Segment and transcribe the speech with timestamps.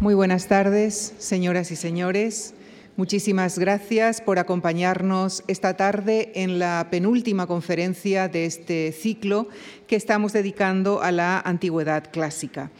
[0.00, 2.54] Muy buenas tardes, señoras y señores.
[2.96, 9.48] Muchísimas gracias por acompañarnos esta tarde en la penúltima conferencia de este ciclo
[9.86, 12.70] que estamos dedicando a la antigüedad clásica.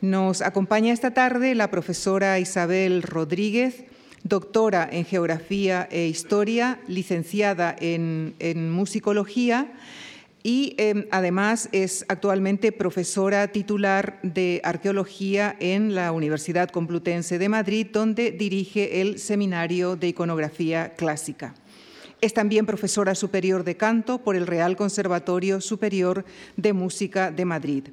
[0.00, 3.82] Nos acompaña esta tarde la profesora Isabel Rodríguez,
[4.22, 9.72] doctora en Geografía e Historia, licenciada en, Musicología
[10.42, 17.86] y em, además es actualmente profesora titular de Arqueología en la Universidad Complutense de Madrid,
[17.92, 21.54] donde dirige el Seminario de Iconografía Clásica.
[22.20, 26.24] Es también profesora superior de canto por el Real Conservatorio Superior
[26.56, 27.84] de Música de Madrid.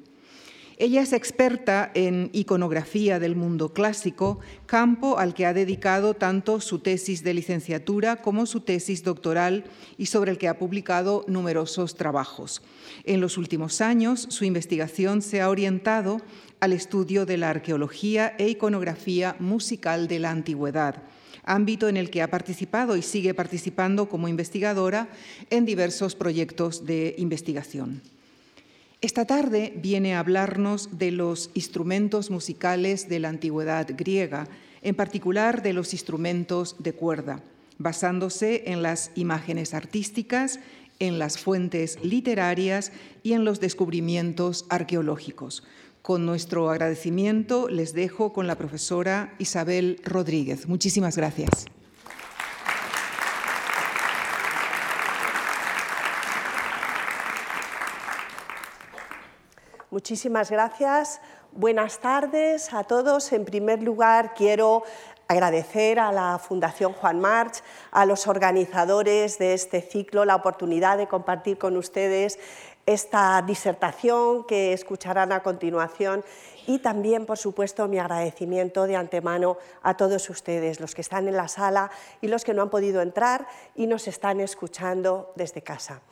[0.80, 6.78] Ella es experta en iconografía del mundo clásico, campo al que ha dedicado tanto su
[6.78, 9.64] tesis de licenciatura como su tesis doctoral
[9.96, 12.62] y sobre el que ha publicado numerosos trabajos.
[13.02, 16.20] En los últimos años, su investigación se ha orientado
[16.60, 21.02] al estudio de la arqueología e iconografía musical de la antigüedad
[21.44, 25.08] ámbito en el que ha participado y sigue participando como investigadora
[25.48, 28.02] en diversos proyectos de investigación.
[29.00, 34.48] Esta tarde viene a hablarnos de los instrumentos musicales de la antigüedad griega,
[34.82, 37.40] en particular de los instrumentos de cuerda,
[37.78, 40.58] basándose en las imágenes artísticas,
[40.98, 42.90] en las fuentes literarias
[43.22, 45.62] y en los descubrimientos arqueológicos.
[46.02, 50.66] Con nuestro agradecimiento les dejo con la profesora Isabel Rodríguez.
[50.66, 51.66] Muchísimas gracias.
[59.90, 61.18] Muchísimas gracias.
[61.52, 63.32] Buenas tardes a todos.
[63.32, 64.82] En primer lugar, quiero
[65.28, 71.06] agradecer a la Fundación Juan March, a los organizadores de este ciclo, la oportunidad de
[71.06, 72.38] compartir con ustedes
[72.84, 76.22] esta disertación que escucharán a continuación
[76.66, 81.36] y también, por supuesto, mi agradecimiento de antemano a todos ustedes, los que están en
[81.36, 86.02] la sala y los que no han podido entrar y nos están escuchando desde casa.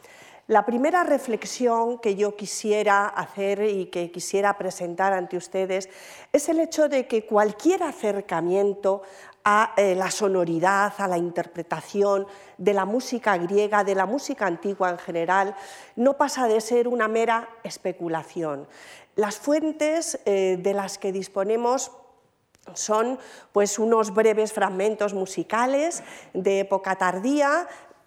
[0.48, 5.88] La primera reflexión que yo quisiera hacer y que quisiera presentar ante ustedes
[6.32, 9.02] es el hecho de que cualquier acercamiento
[9.42, 14.90] a eh, la sonoridad, a la interpretación de la música griega, de la música antigua
[14.90, 15.56] en general,
[15.96, 18.68] no pasa de ser una mera especulación.
[19.16, 21.90] Las fuentes eh, de las que disponemos
[22.74, 23.18] son
[23.52, 26.04] pues unos breves fragmentos musicales
[26.34, 27.66] de época tardía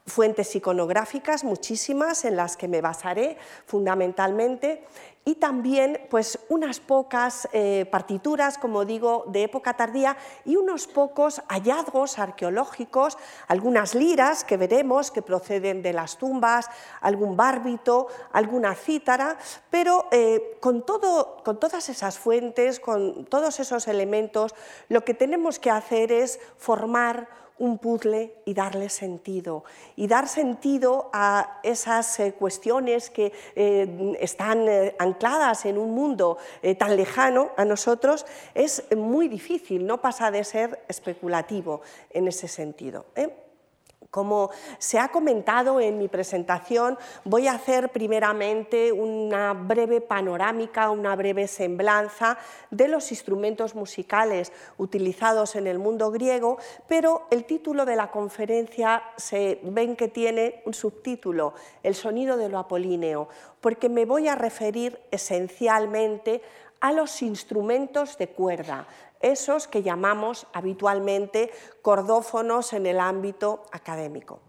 [0.10, 4.84] fuentes iconográficas, muchísimas, en las que me basaré fundamentalmente,
[5.30, 11.44] y también pues, unas pocas eh, partituras, como digo, de época tardía y unos pocos
[11.50, 16.68] hallazgos arqueológicos, algunas liras que veremos que proceden de las tumbas,
[17.02, 19.38] algún bárbito, alguna cítara,
[19.70, 24.56] pero eh, con, todo, con todas esas fuentes, con todos esos elementos,
[24.88, 27.28] lo que tenemos que hacer es formar
[27.60, 29.64] un puzzle y darle sentido.
[29.96, 36.38] Y dar sentido a esas eh, cuestiones que eh, están eh, ancladas en un mundo
[36.78, 43.06] tan lejano a nosotros es muy difícil, no pasa de ser especulativo en ese sentido.
[44.12, 44.50] Como
[44.80, 51.48] se ha comentado en mi presentación, voy a hacer primeramente una breve panorámica, una breve
[51.48, 52.40] semblanza
[52.72, 59.04] de los instrumentos musicales utilizados en el mundo griego, pero el título de la conferencia
[59.16, 61.54] se ven que tiene un subtítulo,
[61.84, 63.30] El sonido de lo apolíneo,
[63.62, 66.42] porque me voy a referir esencialmente
[66.82, 68.88] a los instrumentos de cuerda,
[69.20, 74.40] esos que llamamos habitualmente cordófonos en el ámbito académico.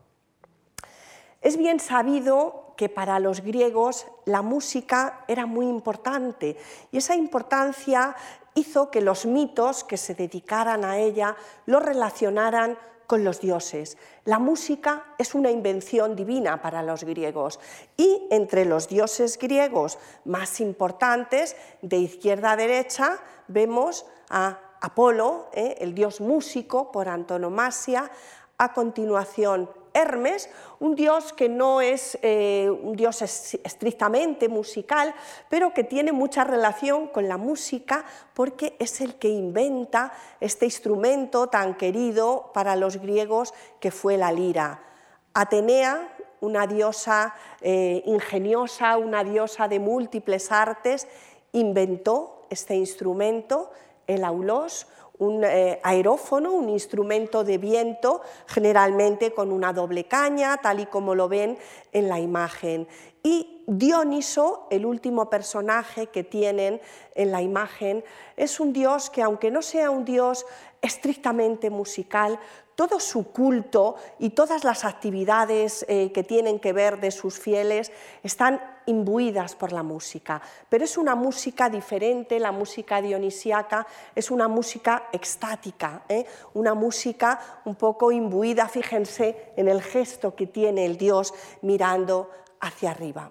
[1.41, 6.57] Es bien sabido que para los griegos la música era muy importante
[6.93, 8.15] y esa importancia
[8.55, 11.37] hizo que los mitos que se dedicaran a ella
[11.67, 12.77] lo relacionaran
[13.07, 13.99] con los dioses.
[14.25, 17.59] La música es una invención divina para los griegos
[17.97, 25.77] y entre los dioses griegos más importantes, de izquierda a derecha, vemos a Apolo, ¿eh?
[25.81, 28.11] el dios músico por antonomasia,
[28.57, 30.49] a continuación Hermes,
[30.79, 35.15] un dios que no es eh, un dios estrictamente musical,
[35.49, 38.05] pero que tiene mucha relación con la música
[38.35, 44.31] porque es el que inventa este instrumento tan querido para los griegos que fue la
[44.31, 44.83] lira.
[45.35, 51.09] Atenea, una diosa eh, ingeniosa, una diosa de múltiples artes,
[51.53, 53.71] inventó este instrumento
[54.15, 54.87] el aulós,
[55.19, 61.15] un eh, aerófono, un instrumento de viento, generalmente con una doble caña, tal y como
[61.15, 61.59] lo ven
[61.93, 62.89] en la imagen.
[63.23, 66.81] Y Dioniso, el último personaje que tienen
[67.15, 68.03] en la imagen,
[68.37, 70.47] es un dios que aunque no sea un dios
[70.81, 72.41] estrictamente musical,
[72.75, 77.93] todo su culto y todas las actividades eh, que tienen que ver de sus fieles
[78.23, 78.61] están
[78.91, 85.09] imbuidas por la música, pero es una música diferente, la música dionisíaca es una música
[85.13, 86.27] extática, ¿eh?
[86.55, 91.33] una música un poco imbuida, fíjense en el gesto que tiene el dios
[91.63, 93.31] mirando hacia arriba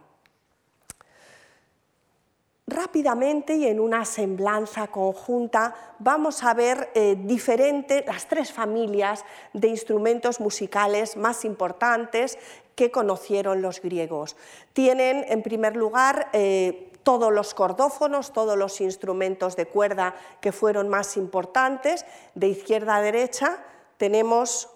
[2.70, 9.68] rápidamente y en una semblanza conjunta vamos a ver eh, diferentes, las tres familias de
[9.68, 12.38] instrumentos musicales más importantes
[12.80, 14.38] que conocieron los griegos.
[14.72, 20.88] Tienen, en primer lugar, eh, todos los cordófonos, todos los instrumentos de cuerda que fueron
[20.88, 22.06] más importantes.
[22.36, 23.62] De izquierda a derecha
[23.98, 24.70] tenemos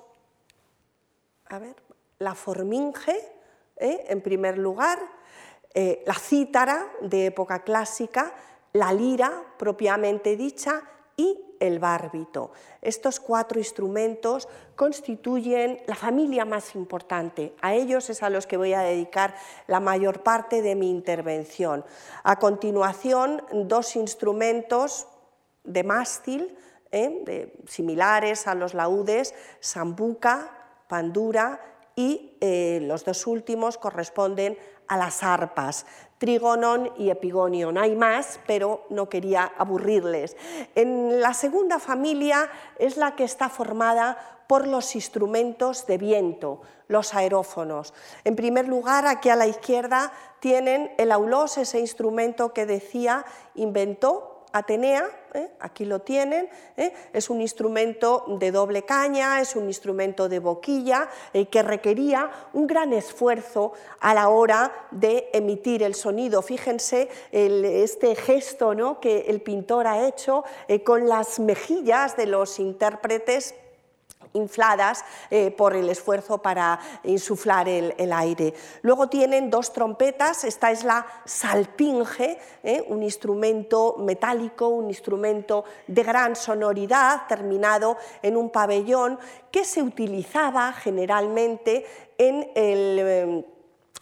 [1.48, 1.78] a ver,
[2.20, 3.16] la forminge,
[3.78, 4.06] ¿eh?
[4.10, 5.00] en primer lugar,
[5.74, 8.34] eh, la cítara de época clásica,
[8.74, 10.84] la lira propiamente dicha
[11.18, 12.52] y el bárbito.
[12.82, 17.54] Estos cuatro instrumentos constituyen la familia más importante.
[17.62, 19.36] A ellos es a los que voy a dedicar
[19.68, 21.86] la mayor parte de mi intervención.
[22.24, 25.08] A continuación, dos instrumentos
[25.64, 26.58] de mástil,
[26.92, 27.54] ¿eh?
[27.68, 30.52] similares a los laúdes, sambuca,
[30.88, 31.62] pandura
[31.96, 34.58] y eh, los dos últimos corresponden
[34.88, 35.86] a las arpas,
[36.18, 37.78] trigonon y epigonion.
[37.78, 40.38] Hay más, pero no quería aburrirles.
[40.76, 42.50] En la segunda familia
[42.80, 47.94] es la que está formada por los instrumentos de viento, los aerófonos.
[48.24, 53.26] En primer lugar, aquí a la izquierda tienen el aulós, ese instrumento que decía
[53.56, 55.50] inventó Atenea, ¿eh?
[55.60, 56.48] aquí lo tienen,
[56.78, 56.94] ¿eh?
[57.12, 62.68] es un instrumento de doble caña, es un instrumento de boquilla eh, que requería un
[62.68, 66.44] gran esfuerzo a la hora de emitir el sonido.
[66.44, 69.00] Fíjense este gesto ¿no?
[69.00, 70.44] que el pintor ha hecho
[70.86, 73.56] con las mejillas de los intérpretes
[74.34, 78.54] infladas eh, por el esfuerzo para insuflar el, aire.
[78.82, 86.04] Luego tienen dos trompetas, esta es la salpinge, eh, un instrumento metálico, un instrumento de
[86.04, 89.20] gran sonoridad terminado en un pabellón
[89.52, 91.86] que se utilizaba generalmente
[92.18, 93.46] en eh,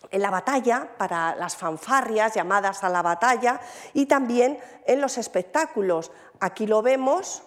[0.10, 3.60] en la batalla, para las fanfarrias llamadas a la batalla
[3.94, 6.12] y también en los espectáculos.
[6.40, 7.44] Aquí lo vemos,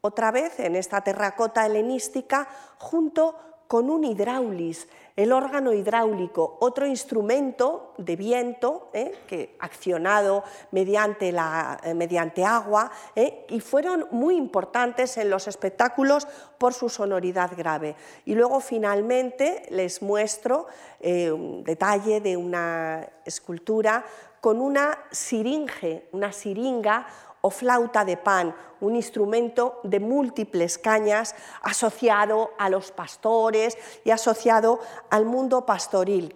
[0.00, 2.48] otra vez en esta terracota helenística,
[2.78, 3.34] junto
[3.66, 9.12] con un hidráulis, el órgano hidráulico, otro instrumento de viento ¿eh?
[9.26, 13.44] que accionado mediante, eh, agua ¿eh?
[13.50, 17.94] y fueron muy importantes en los espectáculos por su sonoridad grave.
[18.24, 20.66] Y luego finalmente les muestro
[21.00, 24.04] un detalle de una escultura
[24.40, 27.06] con una siringe, una siringa
[27.40, 34.80] o flauta de pan, un instrumento de múltiples cañas asociado a los pastores y asociado
[35.10, 36.34] al mundo pastoril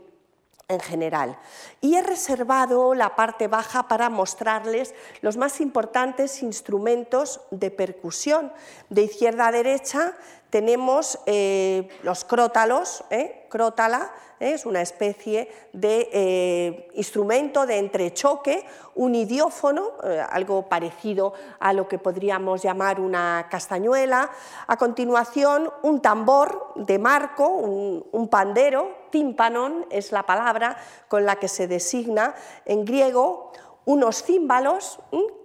[0.68, 1.38] en general.
[1.80, 8.52] Y he reservado la parte baja para mostrarles los más importantes instrumentos de percusión.
[8.88, 10.16] De izquierda a derecha
[10.52, 13.46] tenemos eh, los crótalos, ¿eh?
[13.48, 14.52] crótala, ¿eh?
[14.52, 19.92] es una especie de instrumento de entrechoque, un idiófono,
[20.28, 24.30] algo parecido a lo que podríamos llamar una castañuela.
[24.66, 30.76] A continuación, un tambor de marco, un, un pandero, tímpanon es la palabra
[31.08, 32.34] con la que se designa
[32.66, 33.52] en griego,
[33.86, 35.00] unos címbalos,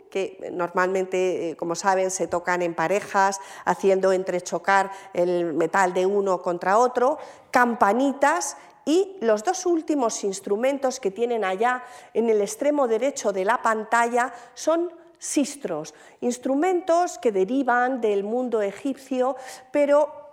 [0.10, 6.42] que normalmente, eh, como saben, se tocan en parejas, haciendo entrechocar el metal de uno
[6.42, 7.18] contra otro,
[7.52, 11.84] campanitas y los dos últimos instrumentos que tienen allá
[12.14, 19.36] en el extremo derecho de la pantalla son sistros, instrumentos que derivan del mundo egipcio,
[19.72, 20.27] pero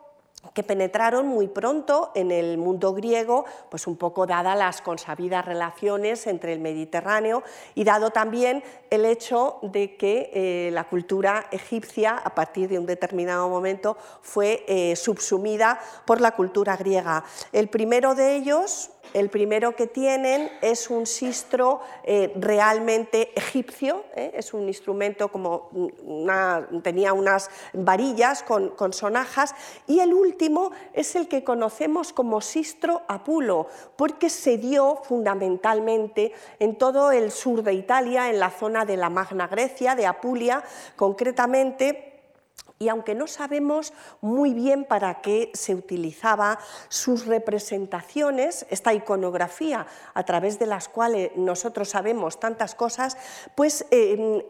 [0.52, 6.26] que penetraron muy pronto en el mundo griego, pues un poco dada las consabidas relaciones
[6.26, 7.42] entre el Mediterráneo
[7.74, 12.86] y dado también el hecho de que eh, la cultura egipcia, a partir de un
[12.86, 17.24] determinado momento, fue eh, subsumida por la cultura griega.
[17.52, 24.32] El primero de ellos, el primero que tienen es un sistro eh, realmente egipcio, ¿eh?
[24.34, 25.70] es un instrumento como
[26.82, 29.54] tenía unas varillas con, con, sonajas,
[29.86, 36.76] y el último es el que conocemos como sistro apulo, porque se dio fundamentalmente en
[36.76, 40.62] todo el sur de Italia, en la zona de la Magna Grecia, de Apulia
[40.96, 42.13] concretamente,
[42.84, 46.58] y aunque no sabemos muy bien para qué se utilizaba
[46.90, 53.16] sus representaciones, esta iconografía a través de las cuales nosotros sabemos tantas cosas,
[53.54, 54.44] pues eh,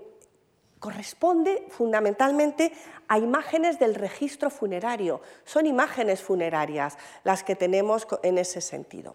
[0.80, 2.72] corresponde fundamentalmente
[3.06, 5.20] a imágenes del registro funerario.
[5.44, 9.14] Son imágenes funerarias las que tenemos en ese sentido.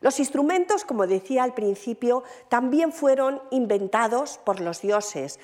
[0.00, 5.40] Los instrumentos, como decía al principio, también fueron inventados por los dioses.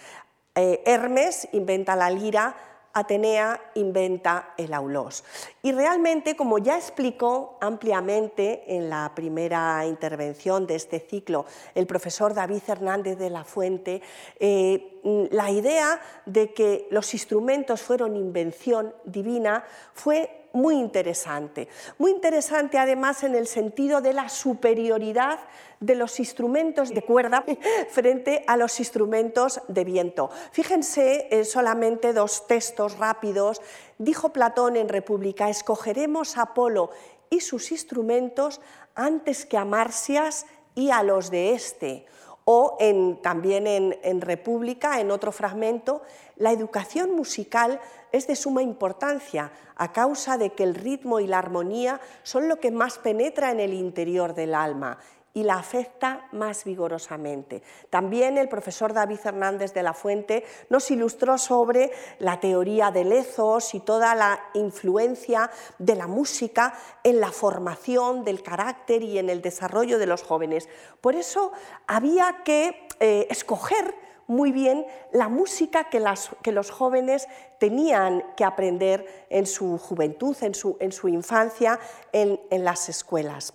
[0.54, 2.54] Eh, Hermes inventa la lira,
[2.94, 5.24] Atenea inventa el aulós.
[5.62, 12.34] Y realmente, como ya explicó ampliamente en la primera intervención de este ciclo el profesor
[12.34, 14.02] David Hernández de la Fuente,
[14.38, 21.68] eh, la idea de que los instrumentos fueron invención divina fue muy interesante.
[21.98, 25.40] Muy interesante además en el sentido de la superioridad
[25.80, 27.44] de los instrumentos de cuerda
[27.90, 30.30] frente a los instrumentos de viento.
[30.52, 33.60] Fíjense eh, solamente dos textos rápidos.
[33.98, 36.90] Dijo Platón en República, escogeremos a Apolo
[37.30, 38.60] y sus instrumentos
[38.94, 42.06] antes que a Marcias y a los de este
[42.44, 42.76] o
[43.22, 46.02] también en, República, en otro fragmento,
[46.36, 47.80] la educación musical
[48.10, 52.58] es de suma importancia a causa de que el ritmo y la armonía son lo
[52.58, 54.98] que más penetra en el interior del alma
[55.34, 57.62] y la afecta más vigorosamente.
[57.90, 63.74] También el profesor David Hernández de la Fuente nos ilustró sobre la teoría del ethos
[63.74, 69.40] y toda la influencia de la música en la formación del carácter y en el
[69.40, 70.68] desarrollo de los jóvenes.
[71.00, 71.52] Por eso
[71.86, 73.94] había que eh, escoger
[74.26, 77.26] muy bien la música que, los jóvenes
[77.58, 80.54] tenían que aprender en su juventud, en
[80.92, 81.78] su, infancia,
[82.12, 83.52] en las escuelas.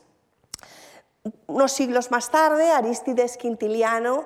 [1.47, 4.25] Unos siglos más tarde, Aristides Quintiliano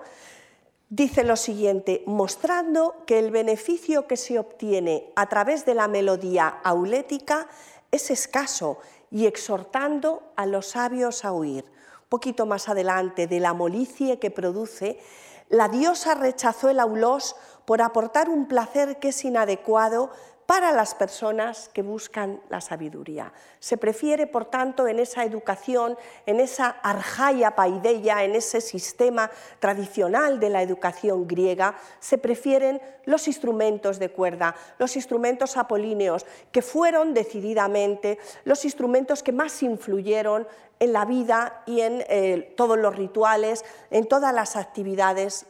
[0.89, 6.48] dice lo siguiente, mostrando que el beneficio que se obtiene a través de la melodía
[6.63, 7.48] aulética
[7.91, 8.77] es escaso
[9.10, 11.65] y exhortando a los sabios a huir.
[12.10, 15.00] Poquito más adelante, de la molicie que produce,
[15.48, 20.12] la diosa rechazó el aulós por aportar un placer que es inadecuado
[20.51, 23.31] para las personas que buscan la sabiduría.
[23.62, 29.31] Se prefiere, por tanto, en esa educación, en esa arjaya paideia, en ese sistema
[29.62, 36.62] tradicional de la educación griega, se prefieren los instrumentos de cuerda, los instrumentos apolíneos, que
[36.62, 40.46] fueron decididamente los instrumentos que más influyeron
[40.81, 45.46] en la vida y en eh, todos los rituales, en todas las actividades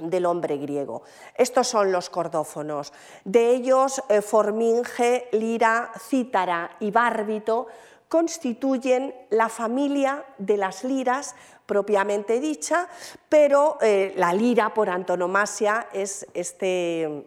[0.00, 1.02] del hombre griego.
[1.34, 2.92] Estos son los cordófonos.
[3.24, 7.66] De ellos, eh, forminge, lira, cítara y bárbito
[8.08, 11.34] constituyen la familia de las liras
[11.66, 12.88] propiamente dicha,
[13.28, 17.26] pero eh, la lira por antonomasia es este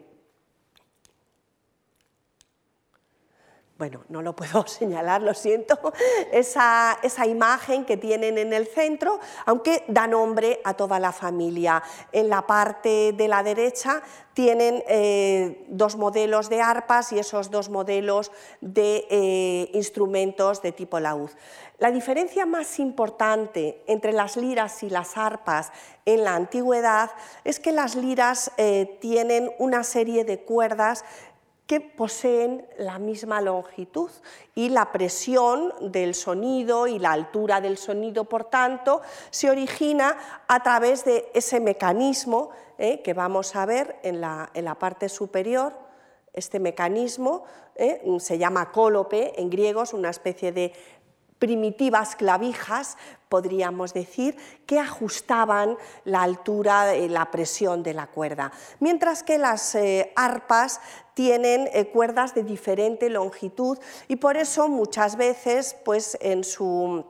[3.80, 5.78] bueno, no lo puedo señalar, lo siento,
[6.32, 11.82] esa, imagen que tienen en el centro, aunque da nombre a toda la familia.
[12.12, 14.02] En la parte de la derecha
[14.34, 21.00] tienen eh, dos modelos de arpas y esos dos modelos de eh, instrumentos de tipo
[21.00, 21.30] laúd.
[21.78, 25.72] La diferencia más importante entre las liras y las arpas
[26.04, 27.10] en la antigüedad
[27.44, 31.06] es que las liras eh, tienen una serie de cuerdas
[31.70, 34.10] que poseen la misma longitud
[34.56, 40.16] y la presión del sonido y la altura del sonido, por tanto, se origina
[40.48, 45.72] a través de ese mecanismo eh, que vamos a ver en la, parte superior.
[46.32, 47.44] Este mecanismo
[47.76, 50.72] eh, se llama cólope en griego, es una especie de
[51.40, 52.96] primitivas clavijas,
[53.28, 54.36] podríamos decir,
[54.66, 60.80] que ajustaban la altura, y la presión de la cuerda, mientras que las eh, arpas
[61.20, 67.04] tienen eh, cuerdas de diferente longitud y por eso muchas veces pues, en su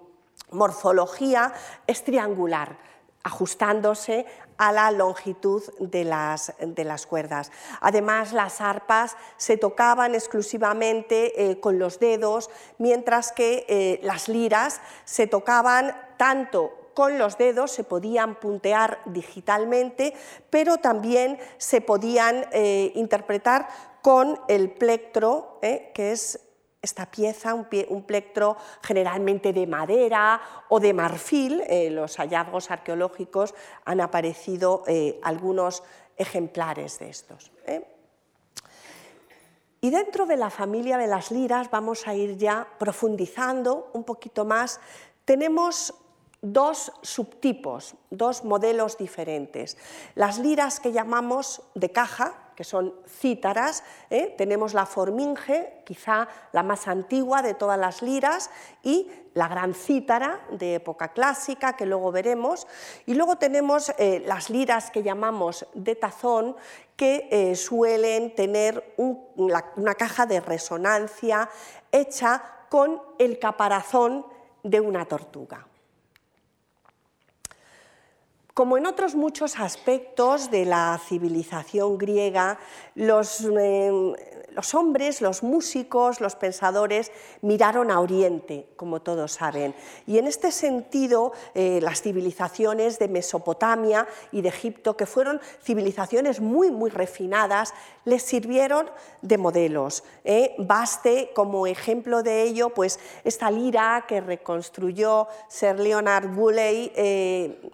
[0.50, 1.52] morfología
[1.86, 2.76] es triangular
[3.22, 4.26] ajustándose
[4.56, 7.52] a la longitud de las, de las, cuerdas.
[7.80, 14.80] Además, las arpas se tocaban exclusivamente eh, con los dedos, mientras que eh, las liras
[15.04, 20.14] se tocaban tanto con los dedos, se podían puntear digitalmente,
[20.50, 23.68] pero también se podían eh, interpretar
[24.02, 26.40] con el plectro, que es
[26.82, 27.66] esta pieza, un,
[28.04, 33.54] plectro generalmente de madera o de marfil, eh, los hallazgos arqueológicos
[33.84, 35.82] han aparecido eh, algunos
[36.16, 37.52] ejemplares de estos.
[37.66, 37.86] ¿eh?
[39.82, 44.44] Y dentro de la familia de las liras vamos a ir ya profundizando un poquito
[44.44, 44.80] más.
[45.24, 45.94] Tenemos
[46.42, 49.76] dos subtipos, dos modelos diferentes.
[50.14, 53.82] Las liras que llamamos de caja, que son cítaras.
[54.10, 54.34] ¿eh?
[54.36, 58.50] Tenemos la forminge, quizá la más antigua de todas las liras,
[58.82, 62.66] y la gran cítara de época clásica, que luego veremos.
[63.06, 66.54] Y luego tenemos eh, las liras que llamamos de tazón,
[66.96, 71.48] que eh, suelen tener una caja de resonancia
[71.90, 74.26] hecha con el caparazón
[74.62, 75.66] de una tortuga.
[78.54, 82.58] Como en otros muchos aspectos de la civilización griega,
[82.94, 83.90] los, eh,
[84.52, 89.74] los hombres, los músicos, los pensadores miraron a Oriente, como todos saben.
[90.06, 96.40] Y en este sentido, eh, las civilizaciones de Mesopotamia y de Egipto, que fueron civilizaciones
[96.40, 97.72] muy, muy refinadas,
[98.04, 98.90] les sirvieron
[99.22, 100.02] de modelos.
[100.24, 100.54] ¿eh?
[100.58, 107.70] Baste como ejemplo de ello pues, esta lira que reconstruyó Sir Leonard Woolley eh,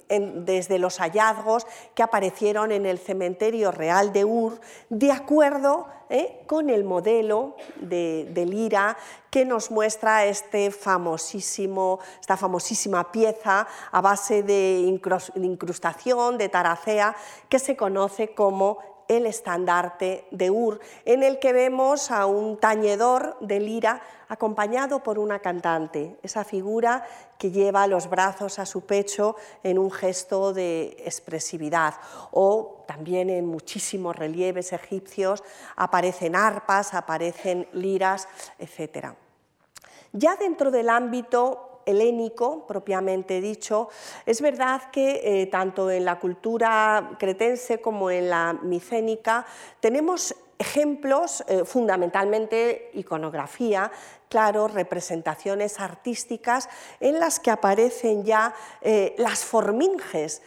[0.66, 6.42] desde los hallazgos que aparecieron en el cementerio real de Ur, de acuerdo ¿eh?
[6.46, 8.96] con el modelo de, lira
[9.30, 14.80] que nos muestra este famosísimo, esta famosísima pieza a base de
[15.36, 17.14] incrustación, de taracea,
[17.48, 23.36] que se conoce como el estandarte de Ur, en el que vemos a un tañedor
[23.40, 27.06] de lira acompañado por una cantante, esa figura
[27.38, 31.94] que lleva los brazos a su pecho en un gesto de expresividad.
[32.32, 35.44] O también en muchísimos relieves egipcios
[35.76, 39.14] aparecen arpas, aparecen liras, etc.
[40.12, 43.88] Ya dentro del ámbito helénico, propiamente dicho,
[44.26, 49.46] es verdad que eh, tanto en la cultura cretense como en la micénica
[49.80, 53.92] tenemos ejemplos, eh, fundamentalmente iconografía,
[54.28, 60.42] claro, representaciones artísticas en las que aparecen ya eh, las forminges,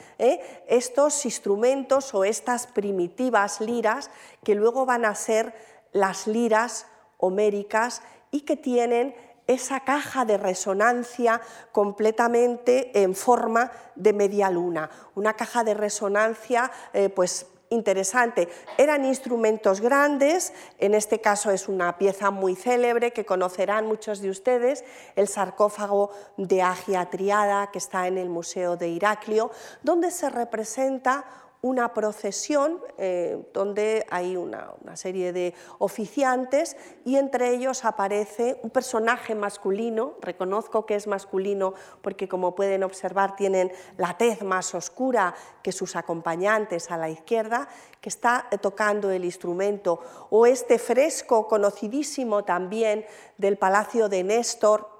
[0.68, 4.12] estos instrumentos o estas primitivas liras
[4.44, 5.54] que luego van a ser
[5.94, 9.16] las liras homéricas y que tienen
[9.50, 11.42] esa caja de resonancia
[11.72, 18.48] completamente en forma de media luna, una caja de resonancia eh, pues interesante.
[18.78, 24.30] Eran instrumentos grandes, en este caso es una pieza muy célebre que conocerán muchos de
[24.30, 24.84] ustedes,
[25.16, 29.50] el sarcófago de Agia Triada que está en el Museo de Heraclio,
[29.82, 31.26] donde se representa
[31.62, 39.36] una procesión eh, donde hay una, serie de oficiantes y entre ellos aparece un personaje
[39.36, 45.72] masculino, reconozco que es masculino porque como pueden observar tienen la tez más oscura que
[45.72, 47.68] sus acompañantes a la izquierda,
[48.02, 53.06] que está tocando el instrumento, o este fresco conocidísimo también
[53.38, 54.99] del Palacio de Néstor,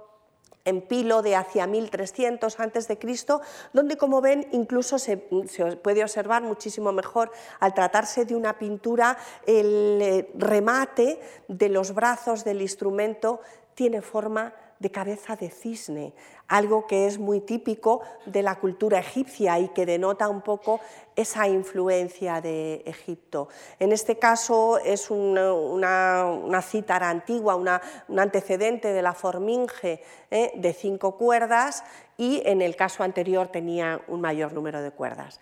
[0.70, 2.98] en Pilo de hacia 1300 a.C.,
[3.74, 10.00] donde como ven incluso se, puede observar muchísimo mejor al tratarse de una pintura el
[10.02, 13.42] eh, remate de los brazos del instrumento
[13.74, 16.14] tiene forma de cabeza de cisne,
[16.50, 20.82] algo que es muy típico de la cultura egipcia y que denota un poco
[21.16, 23.48] esa influencia de Egipto.
[23.80, 30.52] En este caso es una, una, cítara antigua, un antecedente de la forminge ¿eh?
[30.56, 31.84] de cinco cuerdas
[32.18, 35.40] y en el caso anterior tenía un mayor número de cuerdas.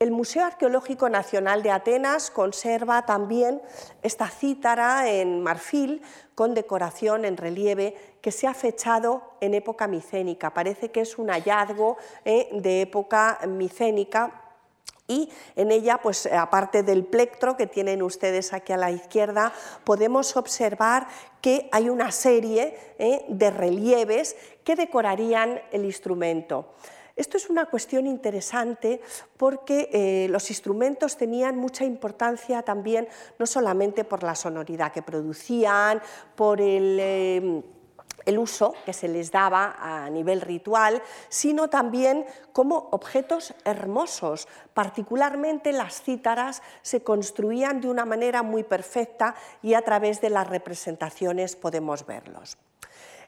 [0.00, 3.60] El Museo Arqueológico Nacional de Atenas conserva también
[4.04, 6.02] esta cítara en marfil
[6.36, 10.54] con decoración en relieve que se ha fechado en época micénica.
[10.54, 14.40] Parece que es un hallazgo eh, de época micénica
[15.08, 20.36] y en ella, pues aparte del plectro que tienen ustedes aquí a la izquierda, podemos
[20.36, 21.08] observar
[21.40, 26.74] que hay una serie eh, de relieves que decorarían el instrumento.
[27.18, 29.00] Esto es una cuestión interesante
[29.36, 33.08] porque eh, los instrumentos tenían mucha importancia también,
[33.40, 36.00] no solamente por la sonoridad que producían,
[36.36, 36.60] por.
[36.60, 37.62] Eh,
[38.26, 44.48] el uso que se les daba a nivel ritual, sino también como objetos hermosos.
[44.74, 50.46] Particularmente las cítaras se construían de una manera muy perfecta y a través de las
[50.46, 52.58] representaciones podemos verlos.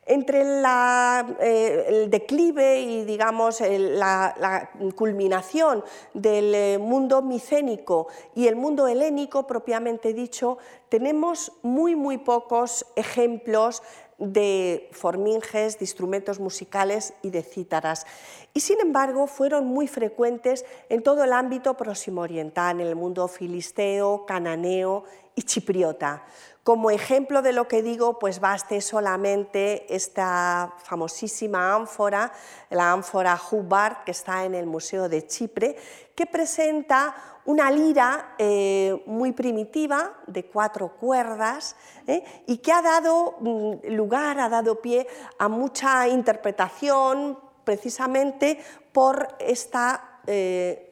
[0.06, 5.84] Entre eh, el declive y digamos, la, culminación
[6.14, 10.58] del eh, mundo micénico y el mundo helénico propiamente dicho,
[10.88, 13.82] tenemos muy, muy pocos ejemplos
[14.20, 18.06] de forminges, de instrumentos musicales y de cítaras.
[18.52, 23.26] Y sin embargo fueron muy frecuentes en todo el ámbito próximo oriental, en el mundo
[23.28, 26.24] filisteo, cananeo y chipriota.
[26.62, 32.32] Como ejemplo de lo que digo, pues baste solamente esta famosísima ánfora,
[32.68, 35.76] la ánfora Hubbard, que está en el Museo de Chipre,
[36.14, 37.14] que presenta
[37.46, 42.22] una lira eh, muy primitiva de cuatro cuerdas ¿eh?
[42.46, 45.06] y que ha dado mm, lugar, ha dado pie
[45.38, 48.58] a mucha interpretación precisamente
[48.92, 50.89] por esta eh,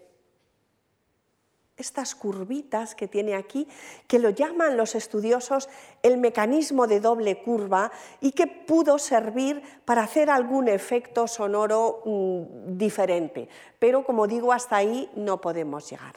[1.79, 3.67] estas curvitas que tiene aquí,
[4.07, 5.69] que lo llaman los estudiosos
[6.03, 12.77] el mecanismo de doble curva y que pudo servir para hacer algún efecto sonoro mm,
[12.77, 13.49] diferente.
[13.79, 16.17] Pero como digo, hasta ahí no podemos llegar.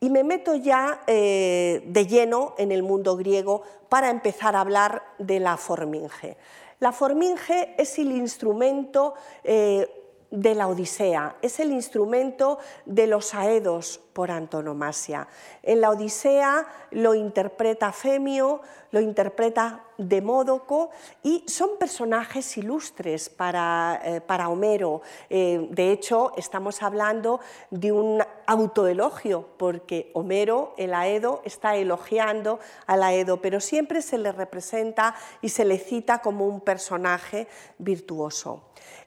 [0.00, 5.02] Y me meto ya eh, de lleno en el mundo griego para empezar a hablar
[5.18, 6.36] de la forminge.
[6.80, 10.03] La forminge es el instrumento eh,
[10.34, 15.28] de la Odisea, es el instrumento de los aedos por antonomasia.
[15.62, 20.90] En la Odisea lo interpreta Femio, lo interpreta Demódoco
[21.22, 25.02] y son personajes ilustres para, eh, para Homero.
[25.30, 27.38] Eh, de hecho, estamos hablando
[27.70, 34.32] de un autoelogio, porque Homero, el Aedo, está elogiando al Aedo, pero siempre se le
[34.32, 37.46] representa y se le cita como un personaje
[37.78, 38.64] virtuoso.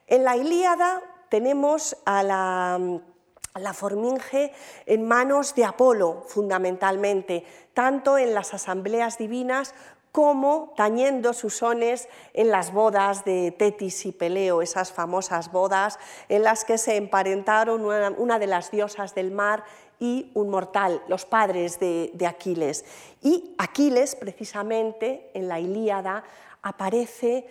[0.07, 4.53] En la Ilíada tenemos a la, forminge
[4.85, 9.73] en manos de Apolo, fundamentalmente, tanto en las asambleas divinas
[10.11, 16.43] como tañendo sus sones en las bodas de Tetis y Peleo, esas famosas bodas en
[16.43, 19.63] las que se emparentaron una, de las diosas del mar
[19.99, 22.85] y un mortal, los padres de, Aquiles.
[23.21, 26.23] Y Aquiles, precisamente, en la Ilíada,
[26.63, 27.47] aparece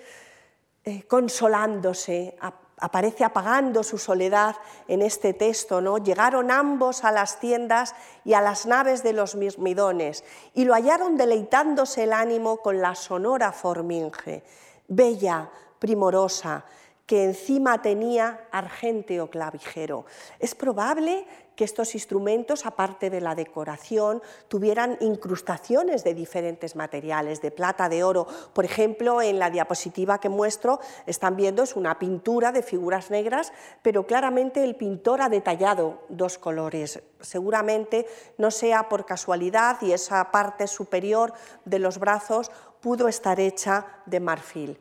[0.84, 2.36] eh, consolándose,
[2.78, 5.98] aparece apagando su soledad en este texto, ¿no?
[5.98, 11.16] Llegaron ambos a las tiendas y a las naves de los mirmidones y lo hallaron
[11.16, 14.44] deleitándose el ánimo con la sonora forminge,
[14.88, 16.64] bella, primorosa,
[17.06, 20.04] que encima tenía argente clavijero.
[20.40, 27.50] Es probable que estos instrumentos, aparte de la decoración, tuvieran incrustaciones de diferentes materiales, de
[27.50, 28.26] plata, de oro.
[28.52, 33.52] Por ejemplo, en la diapositiva que muestro, están viendo, es una pintura de figuras negras,
[33.82, 37.02] pero claramente el pintor ha detallado dos colores.
[37.20, 41.32] Seguramente no sea por casualidad y esa parte superior
[41.64, 44.78] de los brazos pudo estar hecha de marfil.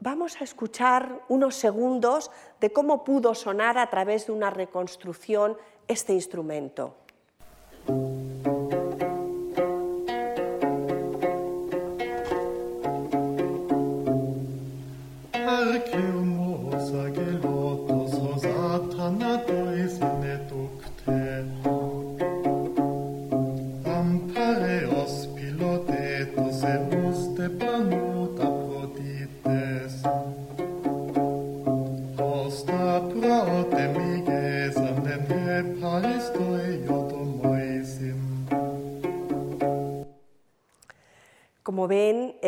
[0.00, 5.56] Vamos a escuchar unos segundos de cómo pudo sonar a través de una reconstrucción
[5.88, 6.96] este instrumento.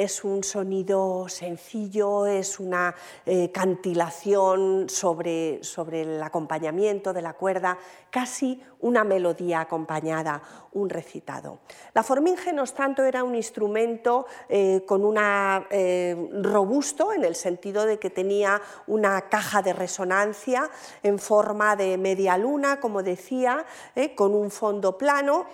[0.06, 7.76] Es un sonido sencillo, es una eh, cantilación sobre, sobre, el acompañamiento de la cuerda,
[8.08, 10.40] casi una melodía acompañada,
[10.74, 11.58] un recitado.
[11.92, 17.84] La forminge, no obstante, era un instrumento eh, con una, eh, robusto en el sentido
[17.84, 20.70] de que tenía una caja de resonancia
[21.02, 23.66] en forma de media luna, como decía,
[24.14, 25.46] con un fondo plano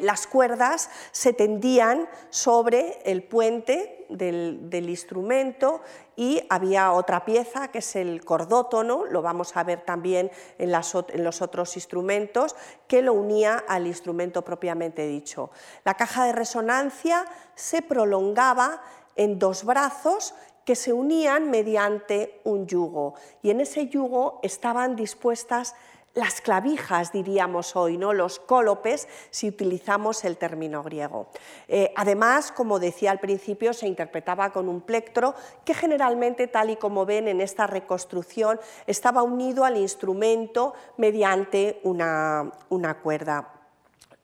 [0.00, 5.80] las cuerdas se tendían sobre el puente del, instrumento
[6.16, 11.24] y había otra pieza que es el cordótono, lo vamos a ver también en, en,
[11.24, 15.50] los otros instrumentos, que lo unía al instrumento propiamente dicho.
[15.84, 18.82] La caja de resonancia se prolongaba
[19.16, 25.74] en dos brazos que se unían mediante un yugo y en ese yugo estaban dispuestas
[26.14, 28.12] las clavijas, diríamos hoy, ¿no?
[28.12, 31.28] los cólopes, si utilizamos el término griego.
[31.68, 36.76] Eh, además, como decía al principio, se interpretaba con un plectro que generalmente, tal y
[36.76, 43.54] como ven en esta reconstrucción, estaba unido al instrumento mediante una, una cuerda.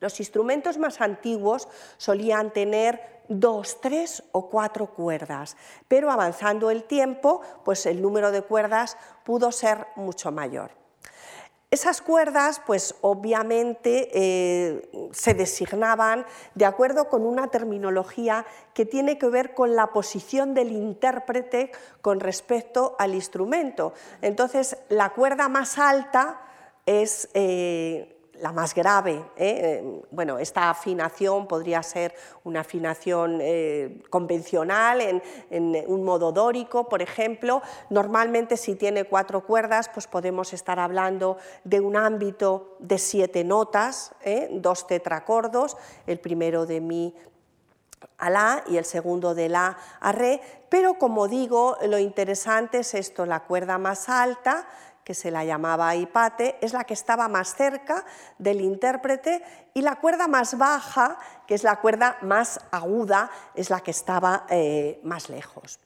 [0.00, 5.56] Los instrumentos más antiguos solían tener dos, tres o cuatro cuerdas,
[5.88, 10.83] pero avanzando el tiempo, pues el número de cuerdas pudo ser mucho mayor.
[11.74, 19.26] Esas cuerdas, pues obviamente eh, se designaban de acuerdo con una terminología que tiene que
[19.26, 23.92] ver con la posición del intérprete con respecto al instrumento.
[24.22, 26.42] Entonces, la cuerda más alta
[26.86, 29.24] es, eh, la más grave.
[29.36, 30.02] ¿eh?
[30.10, 35.00] Bueno, esta afinación podría ser una afinación eh, convencional
[35.50, 37.62] en, un modo dórico, por ejemplo.
[37.90, 44.12] Normalmente si tiene cuatro cuerdas, pues podemos estar hablando de un ámbito de siete notas,
[44.22, 44.48] ¿eh?
[44.52, 47.14] dos tetracordos, el primero de mi
[48.18, 52.94] a la y el segundo de la a re, pero como digo, lo interesante es
[52.94, 54.66] esto, la cuerda más alta,
[55.04, 58.04] que se la llamaba hipate, es la que estaba más cerca
[58.38, 59.42] del intérprete
[59.74, 64.46] y la cuerda más baja, que es la cuerda más aguda, es la que estaba
[64.48, 65.78] eh, más lejos.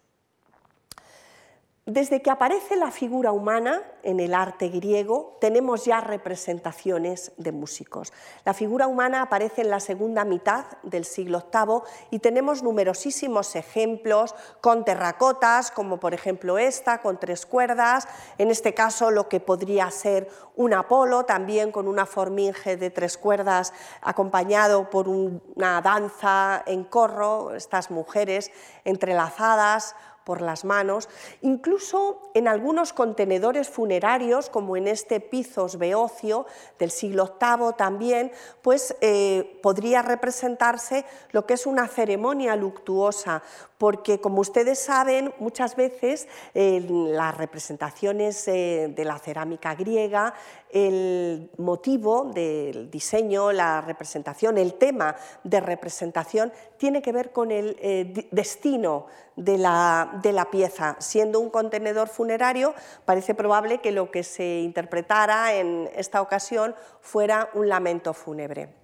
[1.89, 8.13] Desde que aparece la figura humana en el arte griego, tenemos ya representaciones de músicos.
[8.45, 14.35] La figura humana aparece en la segunda mitad del siglo VIII y tenemos numerosísimos ejemplos
[14.61, 19.91] con terracotas, como por ejemplo esta, con tres cuerdas, en este caso lo que podría
[19.91, 23.73] ser un Apolo, también con una forminge de tres cuerdas,
[24.03, 28.51] acompañado por una danza en corro, estas mujeres
[28.85, 29.97] entrelazadas
[30.29, 31.09] por las manos,
[31.41, 36.45] incluso en algunos contenedores funerarios, como en este Pizos Beocio
[36.79, 43.43] del siglo VIII también, pues eh, podría representarse lo que es una ceremonia luctuosa,
[43.79, 50.35] porque como ustedes saben, muchas veces en las representaciones eh, de la cerámica griega,
[50.71, 55.15] el motivo del diseño, la representación, el tema
[55.45, 60.97] de representación tiene que ver con el eh, destino de la, de la pieza.
[60.99, 67.49] Siendo un contenedor funerario, parece probable que lo que se interpretara en esta ocasión fuera
[67.55, 68.78] un lamento fúnebre.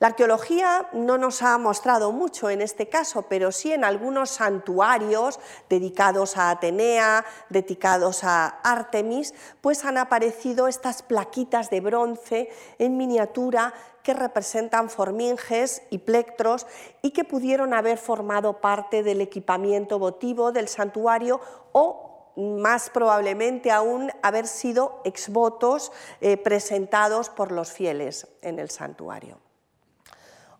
[0.00, 5.38] La arqueología no nos ha mostrado mucho en este caso, pero sí en algunos santuarios
[5.68, 13.74] dedicados a Atenea, dedicados a Artemis, pues han aparecido estas plaquitas de bronce en miniatura
[14.02, 16.66] que representan forminges y plectros
[17.02, 24.10] y que pudieron haber formado parte del equipamiento votivo del santuario o más probablemente aún
[24.22, 29.49] haber sido exvotos eh, presentados por los fieles en el santuario.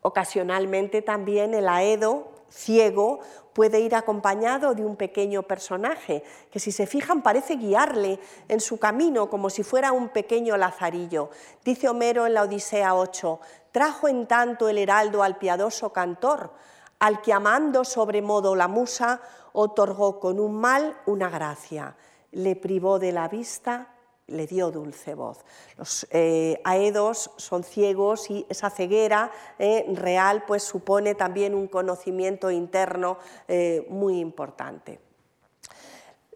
[0.03, 3.21] Ocasionalmente también el aedo ciego
[3.53, 8.79] puede ir acompañado de un pequeño personaje que si se fijan parece guiarle en su
[8.79, 11.31] camino como si fuera un pequeño lazarillo.
[11.65, 13.41] Dice Homero en la Odisea 8,
[13.73, 16.53] trajo en tanto el heraldo al piadoso cantor,
[16.99, 19.21] al que amando sobremodo la musa,
[19.53, 21.97] otorgó con un mal una gracia,
[22.33, 23.90] le privó de la vista
[24.31, 25.39] le dio dulce voz.
[25.77, 32.51] Los eh, aedos son ciegos y esa ceguera eh, real pues, supone también un conocimiento
[32.51, 35.01] interno eh, muy importante.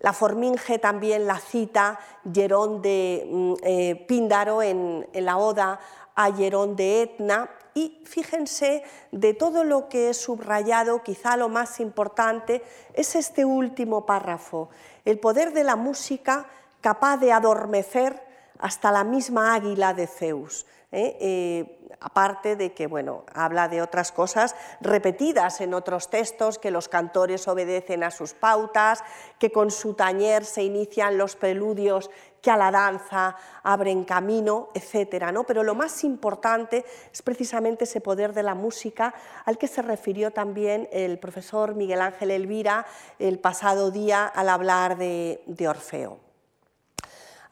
[0.00, 1.98] La Forminge también la cita
[2.30, 5.80] Gerón de mm, Píndaro en, la Oda
[6.14, 11.80] a Gerón de Etna y fíjense, de todo lo que he subrayado, quizá lo más
[11.80, 14.68] importante es este último párrafo.
[15.04, 16.46] El poder de la música
[16.84, 18.22] capaz de adormecer
[18.58, 20.66] hasta la misma águila de Zeus.
[20.92, 21.16] ¿eh?
[21.18, 26.90] Eh, aparte de que bueno, habla de otras cosas repetidas en otros textos, que los
[26.90, 29.02] cantores obedecen a sus pautas,
[29.38, 32.10] que con su tañer se inician los preludios
[32.42, 35.32] que a la danza abren camino, etc.
[35.32, 35.44] ¿no?
[35.44, 39.14] Pero lo más importante es precisamente ese poder de la música
[39.46, 42.84] al que se refirió también el profesor Miguel Ángel Elvira
[43.18, 46.23] el pasado día al hablar de Orfeo.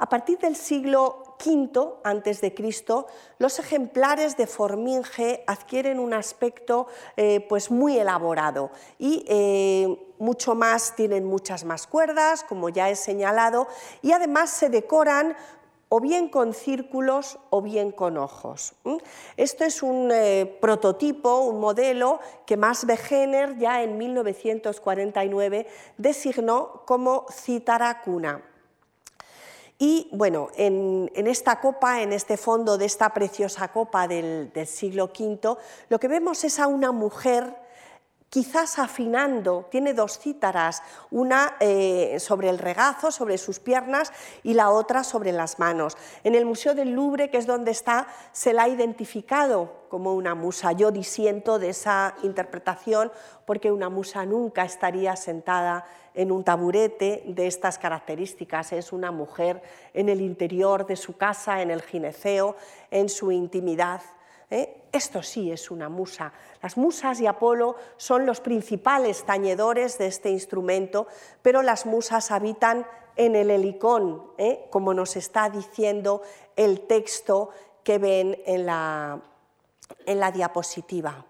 [0.03, 2.55] A partir del siglo V a.C.,
[3.39, 10.97] los ejemplares de Forminge adquieren un aspecto eh, pues muy elaborado y eh, mucho más,
[10.97, 13.69] tienen muchas más cuerdas, como ya he señalado,
[14.03, 15.37] y además se decoran
[15.89, 18.75] o bien con círculos o bien con ojos.
[19.37, 27.27] Esto es un eh, prototipo, un modelo que Max Wegener ya en 1949 designó como
[27.31, 28.43] citaracuna.
[29.79, 35.57] Y bueno, en, esta copa, en este fondo de esta preciosa copa del, siglo V,
[35.89, 37.57] lo que vemos es a una mujer
[38.33, 44.11] quizás afinando, tiene dos cítaras, una eh, sobre el regazo, sobre sus piernas,
[44.43, 45.99] y la otra sobre las manos.
[46.25, 50.35] En el Museo del Louvre, que es donde está, se la ha identificado como una
[50.35, 50.73] musa.
[50.73, 53.13] Yo disiento de esa interpretación
[53.45, 58.73] porque una musa nunca estaría sentada en un taburete de estas características.
[58.73, 59.63] Es una mujer
[59.95, 62.57] en el interior de su casa, en el gineceo,
[62.91, 64.03] en su intimidad.
[64.51, 64.83] ¿eh?
[64.93, 66.33] Esto sí es una musa.
[66.63, 71.07] Las musas y Apolo son los principales tañedores de este instrumento,
[71.41, 74.67] pero las musas habitan en el helicón, ¿eh?
[74.71, 76.23] como nos está diciendo
[76.57, 77.51] el texto
[77.83, 79.21] que ven en la,
[80.07, 81.27] en la diapositiva.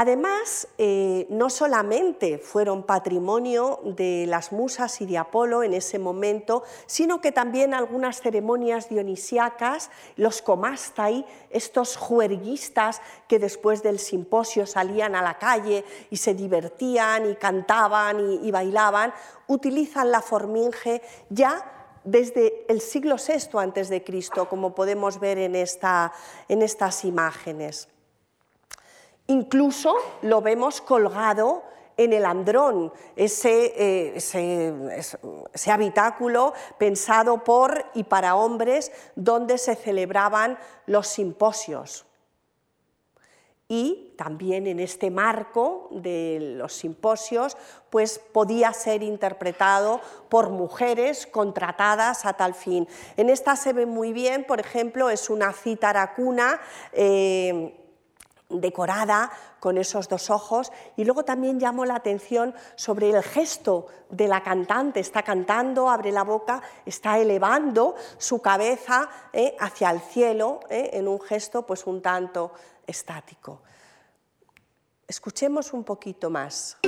[0.00, 6.62] Además, eh, no solamente fueron patrimonio de las musas y de Apolo en ese momento,
[6.86, 15.16] sino que también algunas ceremonias dionisíacas, los comastai, estos juerguistas que después del simposio salían
[15.16, 19.12] a la calle y se divertían y cantaban y, bailaban,
[19.48, 26.12] utilizan la forminge ya desde el siglo VI Cristo, como podemos ver en, esta,
[26.48, 27.88] en estas imágenes.
[29.30, 31.62] Incluso lo vemos colgado
[31.98, 35.02] en el andrón, ese, eh,
[35.66, 42.06] habitáculo pensado por y para hombres donde se celebraban los simposios.
[43.70, 47.58] Y también en este marco de los simposios,
[47.90, 52.88] pues podía ser interpretado por mujeres contratadas a tal fin.
[53.18, 56.58] En esta se ve muy bien, por ejemplo, es una cítara cuna.
[56.92, 57.74] Eh,
[58.48, 59.30] decorada
[59.60, 64.42] con esos dos ojos y luego también llamó la atención sobre el gesto de la
[64.42, 70.90] cantante, está cantando, abre la boca, está elevando su cabeza eh, hacia el cielo eh,
[70.94, 72.52] en un gesto pues un tanto
[72.86, 73.62] estático.
[75.06, 76.78] Escuchemos un poquito más.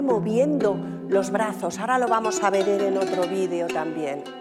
[0.00, 0.76] Moviendo
[1.08, 1.78] los brazos.
[1.78, 4.39] Ahora lo vamos a ver en otro vídeo también.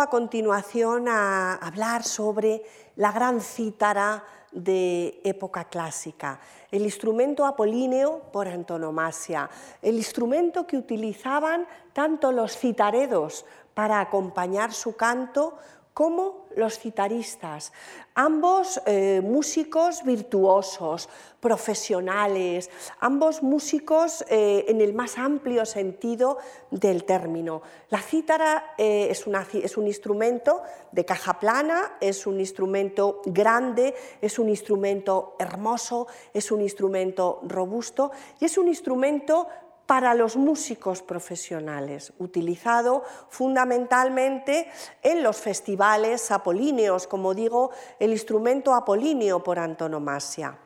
[0.00, 2.62] A continuación a hablar sobre
[2.94, 6.38] la gran cítara de época clásica,
[6.70, 9.50] el instrumento apolíneo por antonomasia,
[9.82, 15.58] el instrumento que utilizaban tanto los citaredos para acompañar su canto
[15.98, 17.72] como los citaristas,
[18.14, 21.08] ambos eh, músicos virtuosos,
[21.40, 26.38] profesionales, ambos músicos eh, en el más amplio sentido
[26.70, 27.62] del término.
[27.90, 34.38] La cítara eh, es, es un instrumento de caja plana, es un instrumento grande, es
[34.38, 39.48] un instrumento hermoso, es un instrumento robusto y es un instrumento
[39.88, 44.68] para los músicos profesionales, utilizado fundamentalmente
[45.02, 50.58] en los festivales apolíneos, como digo, el instrumento apolíneo por antonomasia.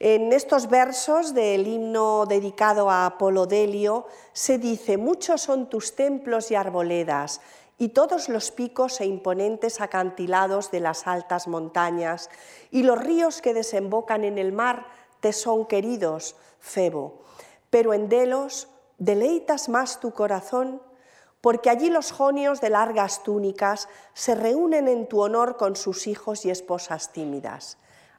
[0.00, 6.50] En estos versos del himno dedicado a Apolo Delio se dice, muchos son tus templos
[6.50, 7.42] y arboledas,
[7.76, 12.30] y todos los picos e imponentes acantilados de las altas montañas,
[12.70, 14.86] y los ríos que desembocan en el mar
[15.20, 17.22] te son queridos, Febo
[17.72, 20.82] pero en Delos deleitas más tu corazón,
[21.40, 26.44] porque allí los jonios de largas túnicas se reúnen en tu honor con sus hijos
[26.44, 27.78] y esposas tímidas.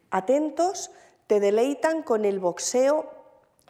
[0.10, 0.90] Atentos,
[1.28, 3.12] te deleitan con el boxeo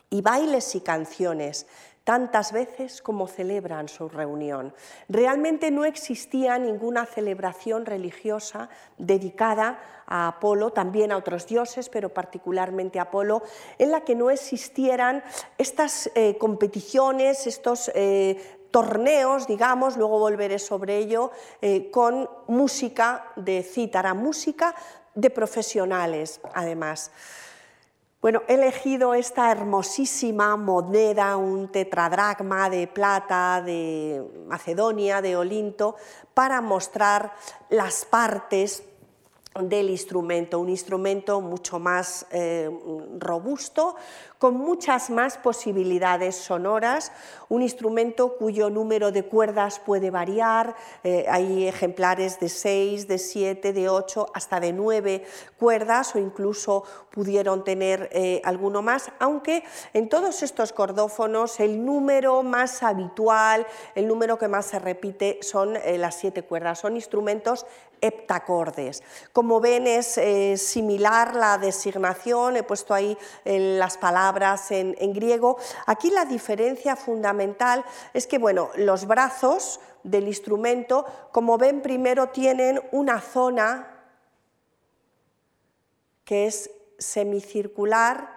[0.10, 1.68] y bailes y canciones,
[2.04, 4.74] tantas veces como celebran su reunión.
[5.08, 13.00] Realmente no existía ninguna celebración religiosa dedicada a Apolo, también a otros dioses, pero particularmente
[13.00, 13.42] a Apolo,
[13.78, 15.24] en la que no existieran
[15.58, 21.32] estas eh, competiciones, estos eh, torneos, digamos, luego volveré sobre ello,
[21.62, 24.76] eh, con música de cítara, música
[25.16, 27.12] de profesionales, además.
[28.24, 35.98] Bueno, he elegido esta hermosísima moneda, un tetradragma de plata de Macedonia, de Olinto,
[36.34, 37.34] para mostrar
[37.70, 38.82] las partes
[39.62, 42.70] del instrumento, un instrumento mucho más eh,
[43.20, 43.96] robusto,
[44.40, 47.12] con muchas más posibilidades sonoras,
[47.50, 53.74] un instrumento cuyo número de cuerdas puede variar, eh, hay ejemplares de 6, de 7,
[53.74, 55.24] de 8, hasta de 9
[55.58, 62.42] cuerdas o incluso pudieron tener eh, alguno más, aunque en todos estos cordófonos el número
[62.44, 67.66] más habitual, el número que más se repite son las 7 cuerdas, son instrumentos
[68.04, 69.02] heptacordes.
[69.32, 75.58] Como ven es eh, similar la designación, he puesto ahí eh, las palabras en, griego.
[75.86, 82.82] Aquí la diferencia fundamental es que bueno, los brazos del instrumento, como ven, primero tienen
[82.92, 83.88] una zona
[86.26, 88.33] que es semicircular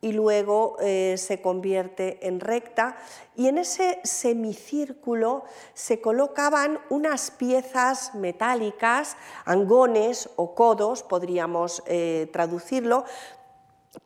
[0.00, 2.96] y luego eh, se convierte en recta.
[3.36, 5.44] Y en ese semicírculo
[5.74, 13.04] se colocaban unas piezas metálicas, angones o codos, podríamos eh, traducirlo,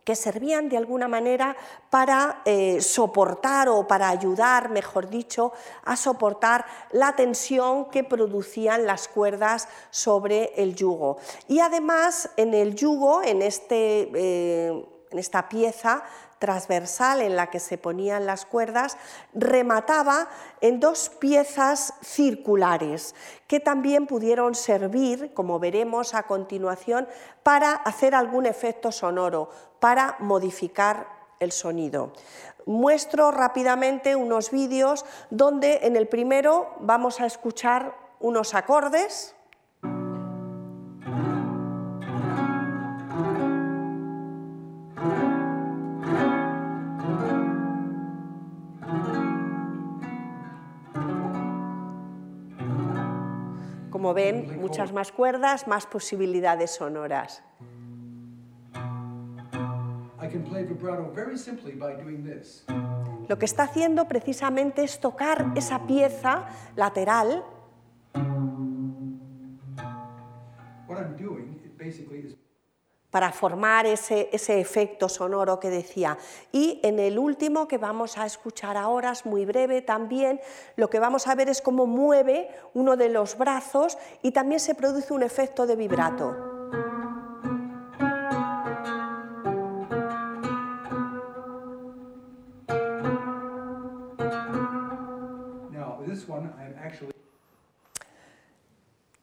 [0.05, 1.57] que servían de alguna manera
[1.91, 5.53] para eh, soportar o para ayudar, mejor dicho,
[5.85, 11.19] a soportar la tensión que producían las cuerdas sobre el yugo.
[11.47, 16.03] Y además en el yugo, en este en esta pieza
[16.39, 18.97] transversal en la que se ponían las cuerdas,
[19.33, 20.29] remataba
[20.61, 23.15] en dos piezas circulares
[23.47, 27.07] que también pudieron servir, como veremos a continuación,
[27.45, 31.07] para hacer algún efecto sonoro, para modificar
[31.39, 32.13] el sonido.
[32.67, 39.35] Muestro rápidamente unos vídeos donde en el primero vamos a escuchar unos acordes,
[54.03, 57.45] como ven, muchas más cuerdas, más posibilidades sonoras.
[63.29, 67.45] Lo que está haciendo precisamente es tocar esa pieza lateral
[73.13, 76.17] para formar ese, efecto sonoro que decía.
[76.51, 80.41] Y en el último que vamos a escuchar ahora, es muy breve también,
[80.77, 84.75] lo que vamos a ver es cómo mueve uno de los brazos y también se
[84.75, 86.52] produce un efecto de vibrato.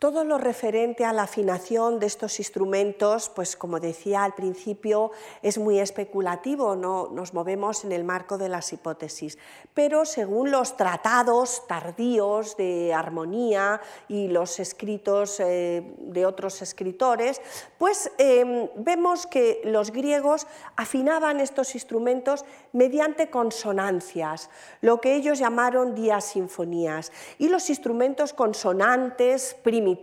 [0.10, 5.12] Todo lo referente a la afinación de estos instrumentos, pues como decía al principio,
[5.43, 9.38] es muy especulativo, no nos movemos en el marco de las hipótesis.
[9.76, 17.39] Pero según los tratados tardíos de armonía y los escritos eh, de otros escritores,
[17.78, 24.49] pues em, vemos que los griegos afinaban estos instrumentos mediante consonancias,
[24.82, 27.12] lo que ellos llamaron diasinfonías.
[27.38, 29.99] Y los instrumentos consonantes primitivos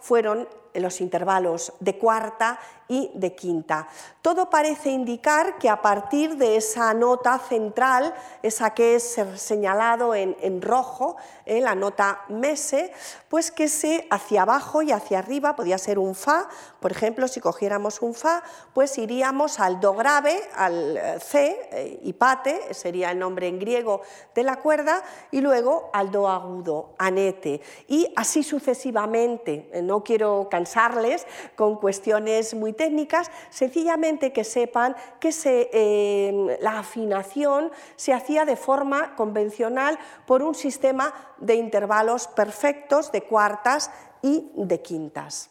[0.00, 2.58] fueron los intervalos de cuarta
[2.88, 3.88] y de quinta.
[4.20, 10.62] Todo parece indicar que a partir de esa nota central, esa que es señalado en,
[10.62, 11.16] rojo,
[11.46, 12.92] en eh, la nota mese,
[13.28, 16.48] pues que se hacia abajo y hacia arriba, podía ser un fa,
[16.80, 22.00] por ejemplo, si cogiéramos un fa, pues iríamos al do grave, al eh, c, eh,
[22.02, 24.02] y pate, sería el nombre en griego
[24.34, 29.70] de la cuerda, y luego al do agudo, anete, y así sucesivamente.
[29.82, 31.26] No quiero cansarles
[31.56, 35.30] con cuestiones muy técnicas, sencillamente que sepan que
[35.72, 43.22] em, la afinación se hacía de forma convencional por un sistema de intervalos perfectos de
[43.22, 43.90] cuartas
[44.22, 45.50] y de quintas.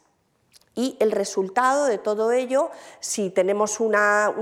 [0.75, 3.95] Y el resultado de todo ello, si tenemos un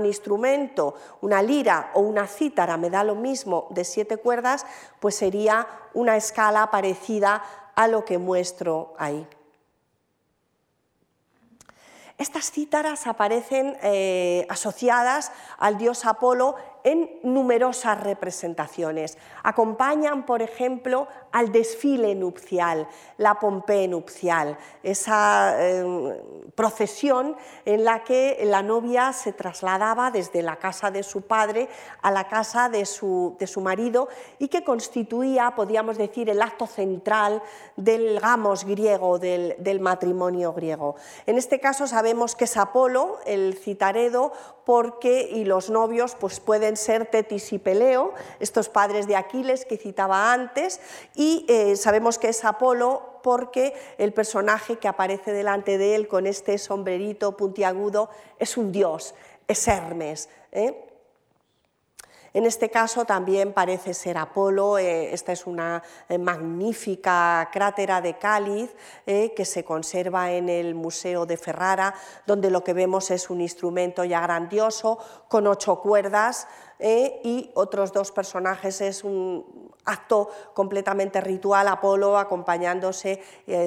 [0.04, 4.64] instrumento, una lira o una cítara, me da lo mismo, de siete cuerdas,
[4.98, 7.42] pues sería una escala parecida
[7.74, 9.26] a lo que muestro ahí.
[12.18, 19.18] Estas cítaras aparecen eh, asociadas al dios Apolo en numerosas representaciones.
[19.42, 22.86] Acompañan, por ejemplo, al desfile nupcial,
[23.18, 26.14] la Pompée nupcial, esa em,
[26.54, 31.68] procesión en la que la novia se trasladaba desde la casa de su padre
[32.02, 34.08] a la casa de su, de su marido
[34.38, 37.42] y que constituía, podríamos decir, el acto central
[37.76, 40.96] del gamos griego, del, del matrimonio griego.
[41.26, 44.32] En este caso sabemos que es Apolo, el citaredo,
[44.64, 49.76] porque y los novios pues pueden ser Tetis y Peleo, estos padres de Aquiles que
[49.76, 50.80] citaba antes,
[51.48, 56.58] eh, sabemos que es Apolo porque el personaje que aparece delante de él con este
[56.58, 59.14] sombrerito puntiagudo es un dios,
[59.46, 60.28] es Hermes.
[60.50, 60.88] ¿eh?
[62.34, 65.82] En este caso también parece ser Apolo, eh, esta es una
[66.18, 71.94] magnífica crátera de cáliz que se conserva en el Museo de Ferrara,
[72.26, 74.98] donde lo que vemos es un instrumento ya grandioso
[75.28, 76.48] con ocho cuerdas
[76.78, 83.20] y otros dos personajes es un acto completamente ritual, Apolo acompañándose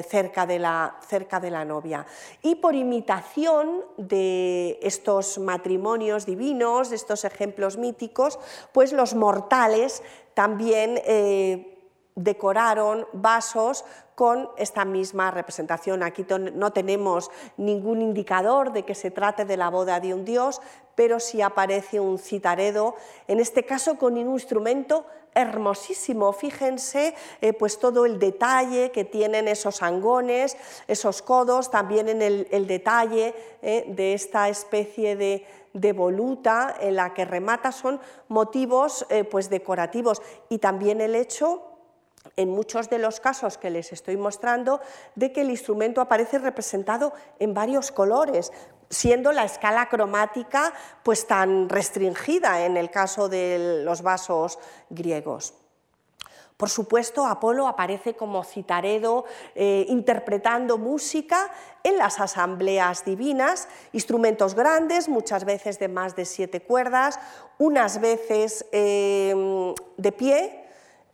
[0.07, 2.05] cerca, de la, cerca de la novia.
[2.41, 8.39] Y por imitación de estos matrimonios divinos, de estos ejemplos míticos,
[8.71, 10.03] pues los mortales
[10.33, 11.74] también eh,
[12.15, 13.83] decoraron vasos
[14.15, 16.01] con esta misma representación.
[16.01, 20.61] Aquí no tenemos ningún indicador de que se trate de la boda de un dios,
[20.95, 22.95] pero sí aparece un citaredo,
[23.27, 26.31] en este caso con un instrumento hermosísimo.
[26.31, 30.55] Fíjense eh, pues todo el detalle que tienen esos angones,
[30.87, 37.13] esos codos, también en el, detalle eh, de esta especie de, de voluta en la
[37.13, 37.99] que remata son
[38.29, 41.74] motivos eh, pues decorativos y también el hecho
[42.37, 44.81] en muchos de los casos que les estoy mostrando
[45.15, 48.51] de que el instrumento aparece representado en varios colores,
[48.89, 50.73] siendo la escala cromática
[51.03, 54.59] pues tan restringida en el caso de los vasos
[54.89, 55.53] griegos.
[56.57, 59.25] Por supuesto, Apolo aparece como citaredo
[59.55, 61.51] eh, interpretando música
[61.83, 67.19] en las asambleas divinas, instrumentos grandes, muchas veces de más de siete cuerdas,
[67.57, 70.65] unas veces eh, de pie,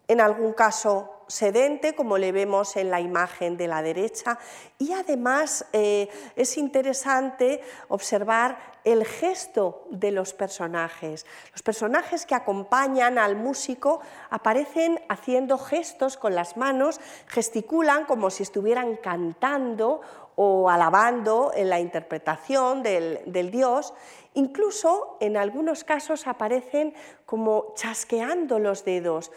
[0.07, 4.37] en algún caso sedente, como le vemos en la imagen de la derecha,
[4.77, 11.25] y además eh, es interesante observar el gesto de los personajes.
[11.51, 18.43] Los personajes que acompañan al músico aparecen haciendo gestos con las manos, gesticulan como si
[18.43, 20.01] estuvieran cantando
[20.35, 23.93] o alabando en la interpretación del, del dios,
[24.33, 26.93] incluso en algunos casos aparecen
[27.25, 29.31] como chasqueando los dedos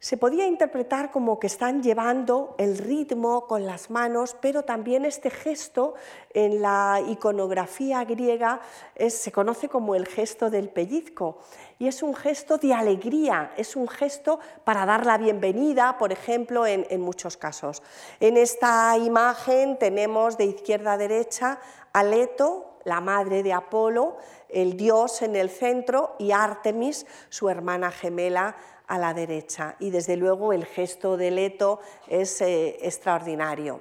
[0.00, 5.28] se podía interpretar como que están llevando el ritmo con las manos, pero también este
[5.28, 5.94] gesto
[6.32, 8.60] en la iconografía griega
[9.10, 11.36] se conoce como el gesto del pellizco
[11.78, 16.66] y es un gesto de alegría, es un gesto para dar la bienvenida, por ejemplo,
[16.66, 17.82] en, muchos casos.
[18.20, 21.58] En esta imagen tenemos de izquierda a derecha
[21.92, 24.16] a Leto, la madre de Apolo,
[24.48, 28.56] el dios en el centro y Artemis, su hermana gemela,
[28.90, 31.78] a la derecha y desde luego el gesto de Leto
[32.08, 33.80] es eh, extraordinario.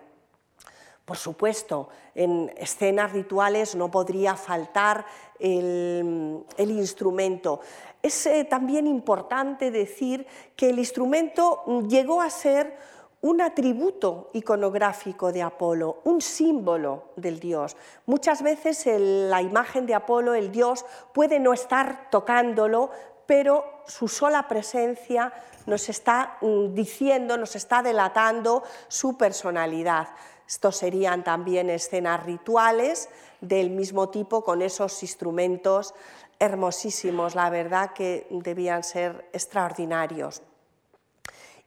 [1.03, 5.03] Por supuesto, en escenas rituales no podría faltar
[5.39, 7.62] el, instrumento.
[8.03, 12.78] Es eh, también importante decir que el instrumento llegó a ser
[13.22, 17.76] un atributo iconográfico de Apolo, un símbolo del dios.
[18.05, 22.91] Muchas veces la imagen de Apolo, el dios, puede no estar tocándolo,
[23.30, 25.32] pero su sola presencia
[25.67, 30.07] nos está mm, diciendo, nos está delatando su personalidad.
[30.47, 33.07] Estos serían también escenas rituales
[33.39, 35.93] del mismo tipo con esos instrumentos
[36.39, 40.41] hermosísimos, la verdad que debían ser extraordinarios.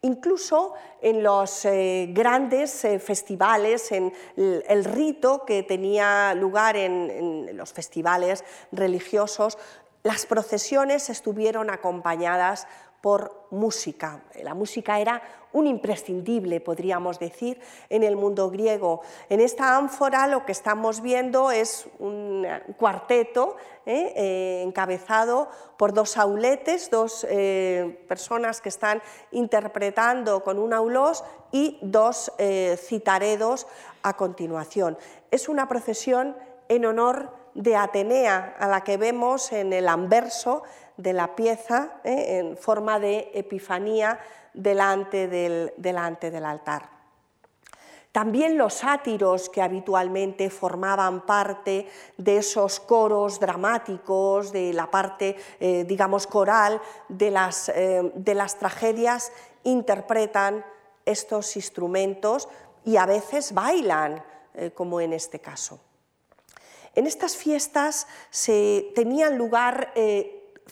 [0.05, 7.73] Incluso en los eh, grandes eh, festivales, en el, rito que tenía lugar en los
[7.73, 8.43] festivales
[8.73, 9.59] religiosos,
[10.03, 12.67] las procesiones estuvieron acompañadas
[13.03, 14.23] por música.
[14.43, 15.21] La música era
[15.53, 19.03] un imprescindible, podríamos decir, en el mundo griego.
[19.29, 22.47] En esta ánfora lo que estamos viendo es un
[22.79, 24.13] cuarteto ¿eh?
[24.17, 31.79] Eh, encabezado por dos auletes, dos eh, personas que están interpretando con un aulós y
[31.83, 32.33] dos
[32.77, 33.67] citaredos
[34.05, 34.97] a continuación.
[35.33, 36.37] Es una procesión
[36.69, 40.63] en honor de Atenea, a la que vemos en el anverso
[40.97, 42.39] de la pieza ¿eh?
[42.39, 44.19] en forma de epifanía
[44.55, 46.91] delante del, delante del altar.
[48.11, 51.89] También los sátiros que habitualmente formaban parte
[52.19, 56.79] de esos coros dramáticos, de la parte, eh, digamos, coral
[57.09, 59.33] de las, eh, de las tragedias,
[59.65, 60.63] interpretan
[61.07, 62.51] estos instrumentos
[62.85, 64.23] y a veces bailan,
[64.75, 65.81] como en este caso.
[66.95, 69.93] En estas fiestas se tenían lugar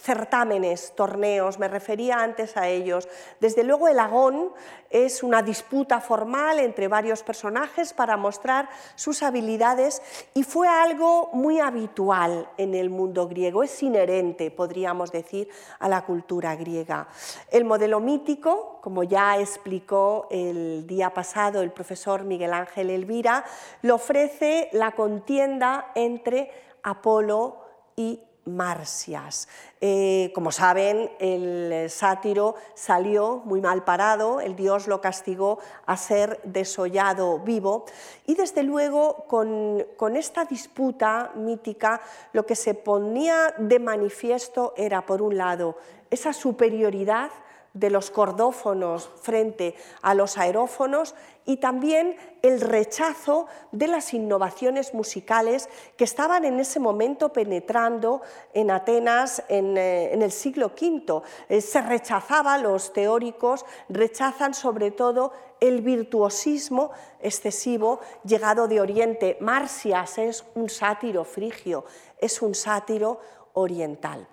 [0.01, 3.09] certámenes, torneos, me refería antes a ellos.
[3.41, 4.53] Desde luego el agón
[4.89, 10.03] es una disputa formal entre varios personajes para mostrar sus habilidades
[10.35, 15.49] y fue algo muy habitual en el mundo griego, es inherente, podríamos decir,
[15.79, 17.09] a la cultura griega.
[17.51, 23.45] El modelo mítico, como ya explicó el día pasado el profesor Miguel Ángel Elvira,
[23.83, 26.51] lo ofrece la contienda entre
[26.83, 27.59] Apolo
[27.97, 29.49] y Marcias.
[29.81, 36.41] Eh, como saben, el sátiro salió muy mal parado, el dios lo castigó a ser
[36.45, 37.85] desollado vivo
[38.27, 42.01] y desde luego con, con esta disputa mítica
[42.33, 45.77] lo que se ponía de manifiesto era, por un lado,
[46.11, 47.31] esa superioridad
[47.73, 51.15] de los cordófonos frente a los aerófonos
[51.47, 58.23] y también el rechazo de las innovaciones musicales que estaban en ese momento penetrando
[58.55, 61.23] en Atenas en, eh, el siglo V.
[61.49, 66.91] Eh, se rechazaba, los teóricos rechazan sobre todo el virtuosismo
[67.21, 69.37] excesivo llegado de Oriente.
[69.41, 71.85] Marcias es un sátiro frigio,
[72.19, 73.21] es un sátiro
[73.55, 74.27] oriental.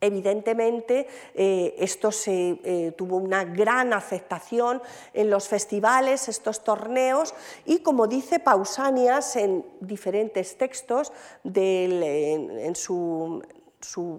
[0.00, 4.80] Evidentemente, eh, esto se, eh, tuvo una gran aceptación
[5.12, 7.34] en los festivales, estos torneos,
[7.64, 13.42] y como dice Pausanias en diferentes textos, en, su,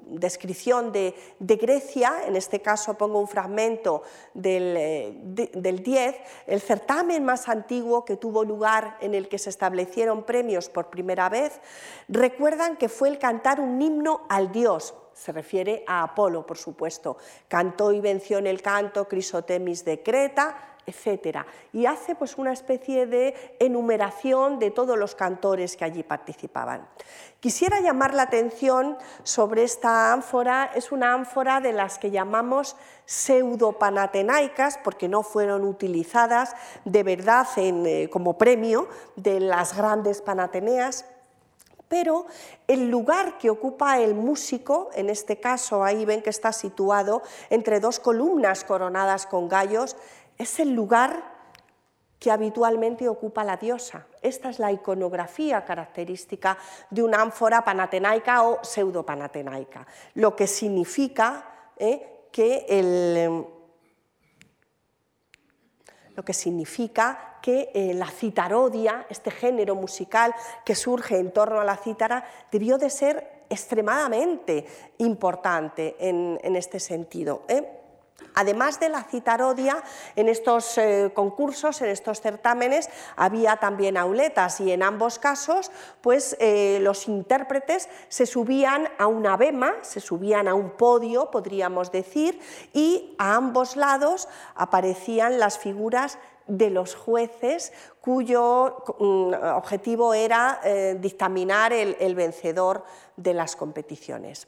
[0.08, 4.04] descripción de, Grecia, en este caso pongo un fragmento
[4.34, 5.14] del, eh,
[5.54, 6.16] del 10,
[6.48, 11.30] el certamen más antiguo que tuvo lugar en el que se establecieron premios por primera
[11.30, 11.62] vez,
[12.10, 17.18] recuerdan que fue el cantar un himno al dios se refiere a Apolo, por supuesto.
[17.50, 21.40] Cantó y venció en el canto Crisotemis de Creta, etc.
[21.74, 26.88] Y hace pues, una especie de enumeración de todos los cantores que allí participaban.
[27.42, 34.78] Quisiera llamar la atención sobre esta ánfora, es una ánfora de las que llamamos pseudopanatenaicas,
[34.78, 36.56] porque no fueron utilizadas
[36.86, 41.06] de verdad eh, como premio de las grandes panateneas
[41.90, 42.28] pero
[42.68, 47.82] el lugar que ocupa el músico, en este caso ahí ven que está situado entre
[47.82, 49.98] dos columnas coronadas con gallos,
[50.38, 51.38] es el lugar
[52.20, 54.06] que habitualmente ocupa la diosa.
[54.22, 56.58] Esta es la iconografía característica
[56.90, 63.59] de una ánfora panatenaica o pseudopanatenaica, lo que significa eh, que el
[66.16, 70.34] lo que significa que eh, la citarodia, este género musical
[70.66, 74.66] que surge en torno a la cítara, debió de ser extremadamente
[75.00, 77.44] importante en, este sentido.
[77.48, 77.79] ¿eh?
[78.36, 79.84] Además de la citarodia,
[80.16, 86.38] en estos eh, concursos, en estos certámenes, había también auletas y en ambos casos, pues
[86.40, 92.40] eh, los intérpretes se subían a una bema, se subían a un podio, podríamos decir,
[92.74, 96.18] y a ambos lados aparecían las figuras
[96.48, 102.84] de los jueces cuyo mm, objetivo era eh, dictaminar el vencedor
[103.18, 104.48] de las competiciones.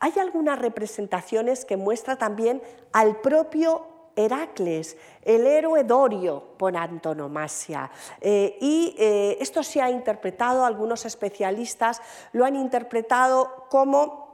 [0.00, 3.86] Hay algunas representaciones que muestran también al propio
[4.18, 7.90] Heracles, el héroe dorio por antonomasia.
[8.20, 14.28] Eh, y eh, esto se ha interpretado, algunos especialistas lo han interpretado como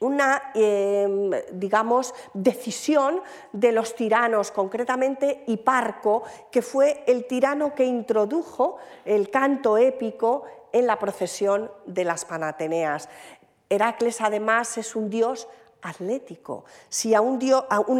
[0.00, 3.20] una, em, digamos, decisión
[3.52, 10.86] de los tiranos, concretamente Hiparco, que fue el tirano que introdujo el canto épico en
[10.86, 13.08] la procesión de las Panateneas.
[13.70, 15.48] Heracles además es un dios
[15.82, 16.64] atlético.
[16.88, 17.40] Si a un,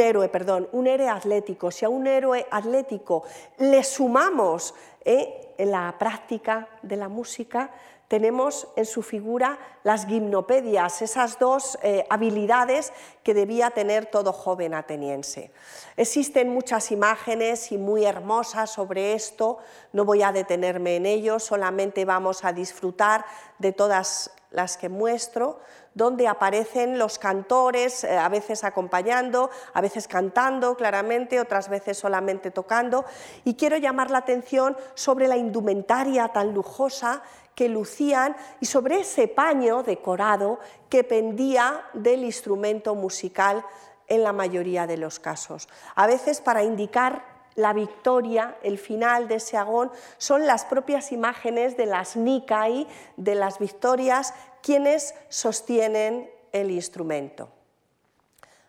[0.00, 3.22] héroe, perdón, un héroe atlético, si a un héroe atlético
[3.58, 7.70] le sumamos eh, en la práctica de la música,
[8.08, 12.92] tenemos en su figura las gimnopedias, esas dos eh, habilidades
[13.22, 15.52] que debía tener todo joven ateniense.
[15.96, 19.58] Existen muchas imágenes y muy hermosas sobre esto,
[19.92, 23.24] no voy a detenerme en ello, solamente vamos a disfrutar
[23.60, 25.60] de todas las que muestro,
[25.94, 32.50] donde aparecen los cantores, eh, a veces acompañando, a veces cantando claramente, otras veces solamente
[32.50, 33.04] tocando.
[33.44, 37.22] Y quiero llamar la atención sobre la indumentaria tan lujosa
[37.54, 43.64] que lucían y sobre ese paño decorado que pendía del instrumento musical
[44.06, 45.68] en la mayoría de los casos.
[45.94, 51.76] A veces para indicar la victoria, el final de ese agón, son las propias imágenes
[51.76, 52.86] de las Nikai,
[53.16, 57.48] de las victorias, quienes sostienen el instrumento.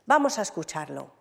[0.06, 1.12] Vamos a escucharlo.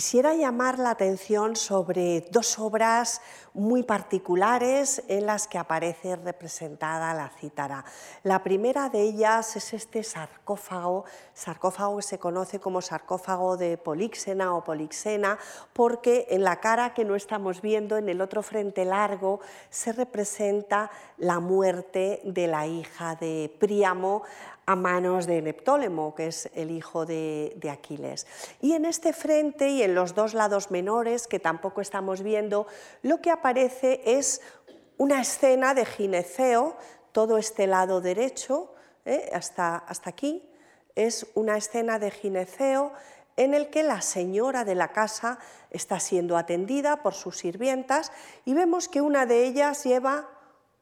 [0.00, 3.20] Quisiera llamar la atención sobre dos obras
[3.52, 7.84] muy particulares en las que aparece representada la cítara.
[8.22, 14.54] La primera de ellas es este sarcófago, sarcófago que se conoce como sarcófago de Políxena
[14.54, 15.38] o Polixena,
[15.74, 20.90] porque en la cara que no estamos viendo, en el otro frente largo, se representa
[21.18, 24.22] la muerte de la hija de Príamo
[24.70, 28.28] a manos de Neptólemo, que es el hijo de, Aquiles.
[28.60, 32.68] Y en este frente y en los dos lados menores, que tampoco estamos viendo,
[33.02, 34.40] lo que aparece es
[34.96, 36.76] una escena de gineceo,
[37.10, 38.72] todo este lado derecho,
[39.04, 39.28] ¿eh?
[39.34, 40.48] hasta, hasta aquí,
[40.94, 42.92] es una escena de gineceo
[43.36, 45.40] en el que la señora de la casa
[45.70, 48.12] está siendo atendida por sus sirvientas
[48.44, 50.28] y vemos que una de ellas lleva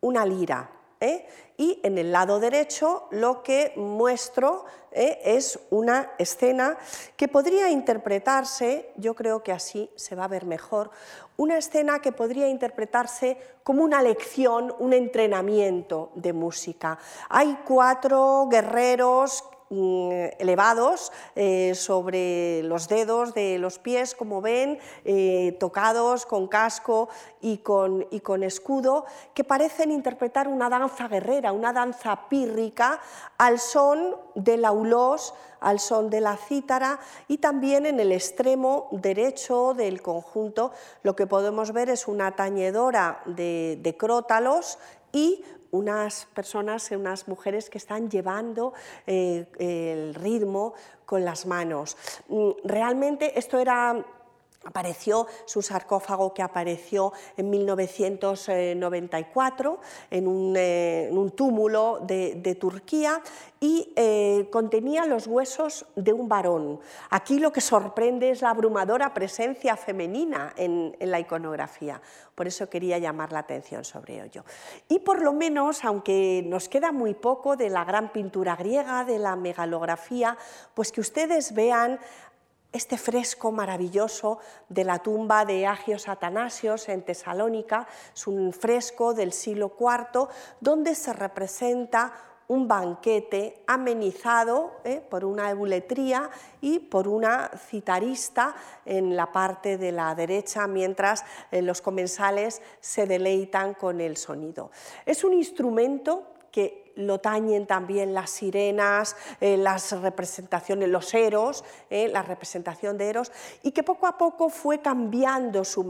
[0.02, 1.26] una lira, ¿eh?
[1.56, 5.20] y en el lado derecho lo que muestro ¿eh?
[5.24, 6.78] es una escena
[7.16, 10.90] que podría interpretarse, yo creo que así se va a ver mejor,
[11.36, 16.98] una escena que podría interpretarse como una lección, un entrenamiento de música.
[17.28, 26.26] Hay cuatro guerreros elevados eh, sobre los dedos de los pies, como ven, eh, tocados
[26.26, 27.08] con casco
[27.40, 29.04] y con, y con escudo,
[29.34, 33.00] que parecen interpretar una danza guerrera, una danza pírrica
[33.36, 39.74] al son del aulós, al son de la cítara y también en el extremo derecho
[39.74, 40.72] del conjunto.
[41.02, 44.78] Lo que podemos ver es una tañedora de, de crótalos
[45.12, 48.72] y unas personas, unas mujeres que están llevando
[49.06, 51.96] eh, el ritmo con las manos.
[52.28, 54.04] Mm, realmente esto era
[54.68, 63.22] Apareció su sarcófago que apareció en 1994 en un, eh, túmulo de, Turquía
[63.60, 66.80] y eh, contenía los huesos de un varón.
[67.08, 72.02] Aquí lo que sorprende es la abrumadora presencia femenina en, en la iconografía.
[72.34, 74.44] Por eso quería llamar la atención sobre ello.
[74.88, 79.18] Y por lo menos, aunque nos queda muy poco de la gran pintura griega, de
[79.18, 80.36] la megalografía,
[80.74, 81.98] pues que ustedes vean
[82.72, 84.38] este fresco maravilloso
[84.68, 90.28] de la tumba de Agios Atanasios en Tesalónica, es un fresco del siglo IV
[90.60, 92.12] donde se representa
[92.48, 95.02] un banquete amenizado ¿eh?
[95.08, 96.30] por una ebuletría
[96.62, 98.54] y por una citarista
[98.86, 104.70] en la parte de la derecha, mientras eh, los comensales se deleitan con el sonido.
[105.04, 112.08] Es un instrumento que lo tañen también las sirenas, eh, las representaciones, los eros, eh,
[112.08, 113.30] la representación de eros,
[113.62, 115.84] y que poco a poco fue cambiando su,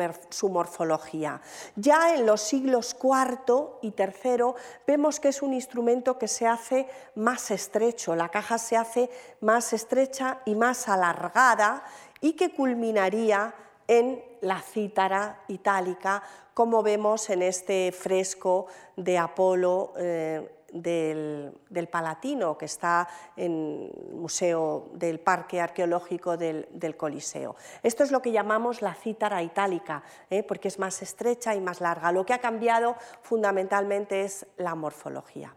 [0.51, 1.41] morfología.
[1.77, 4.53] Ya en los siglos IV y III
[4.87, 9.09] vemos que es un instrumento que se hace más estrecho, la caja se hace
[9.41, 11.85] más estrecha y más alargada
[12.21, 13.55] y que culminaría
[13.87, 16.23] en la cítara itálica,
[16.59, 23.07] como vemos en este fresco de Apolo eh, del, Palatino, que está
[23.37, 27.55] en el Museo del Parque Arqueológico del, Coliseo.
[27.85, 30.43] Esto es lo que llamamos la cítara itálica, ¿eh?
[30.43, 32.11] porque es más estrecha y más larga.
[32.11, 35.55] Lo que ha cambiado fundamentalmente es la morfología.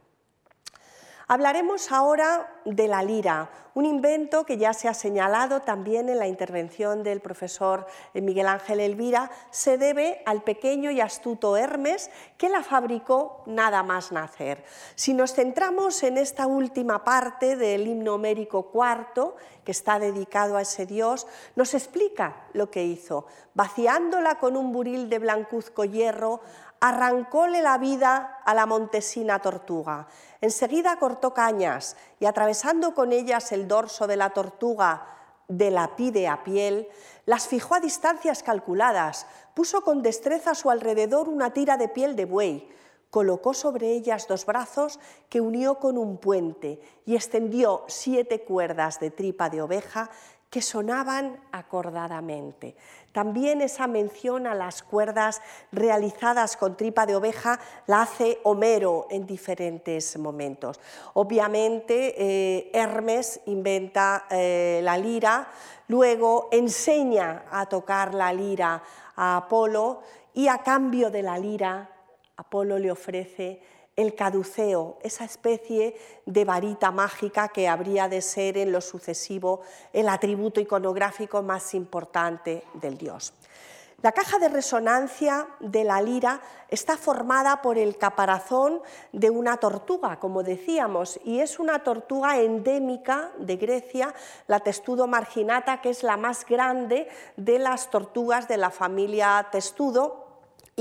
[1.32, 6.28] Hablaremos ahora de la lira, un invento que ya se ha señalado también en la
[6.28, 12.64] intervención del profesor Miguel Ángel Elvira, se debe al pequeño y astuto Hermes que la
[12.64, 14.66] fabricó nada más nacer.
[14.96, 20.64] Si nos centramos en esta última parte del himno homérico cuarto, que está dedicado a
[20.64, 23.26] ese dios, nos explica lo que hizo.
[23.54, 26.42] Vaciándola con un buril de blancuzco hierro,
[26.82, 30.08] arrancóle la vida a la montesina tortuga.
[30.42, 35.08] Enseguida cortó cañas y atravesando con ellas el dorso de la tortuga
[35.48, 36.88] de la pide a piel,
[37.26, 42.16] las fijó a distancias calculadas, puso con destreza a su alrededor una tira de piel
[42.16, 42.70] de buey,
[43.12, 49.12] colocó sobre ellas dos brazos que unió con un puente y extendió siete cuerdas de
[49.12, 50.10] tripa de oveja
[50.52, 52.76] que sonaban acordadamente.
[53.14, 55.41] También esa mención a las cuerdas
[55.72, 60.80] realizadas con tripa de oveja la hace Homero en diferentes momentos.
[61.14, 65.47] Obviamente, eh, Hermes inventa eh, la lira,
[65.88, 68.84] luego enseña a tocar la lira
[69.16, 70.02] a Apolo
[70.34, 71.89] y a cambio de la lira,
[72.36, 73.62] Apolo le ofrece
[73.96, 79.62] el caduceo, esa especie de varita mágica que habría de ser en lo sucesivo
[79.94, 83.34] el atributo iconográfico más importante del dios.
[84.02, 88.82] La caja de resonancia de la lira está formada por el caparazón
[89.12, 94.16] de una tortuga, como decíamos, y es una tortuga endémica de Grecia,
[94.48, 100.21] la testudo marginata, que es la más grande de las tortugas de la familia testudo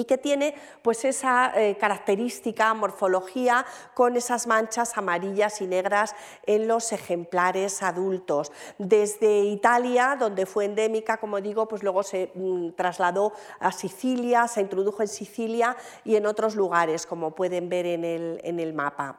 [0.00, 6.14] y que tiene pues esa eh, característica morfología con esas manchas amarillas y negras
[6.46, 8.50] en los ejemplares adultos.
[8.78, 14.62] Desde Italia, donde fue endémica, como digo, pues luego se mm, trasladó a Sicilia, se
[14.62, 19.18] introdujo en Sicilia y en otros lugares, como pueden ver en el, mapa.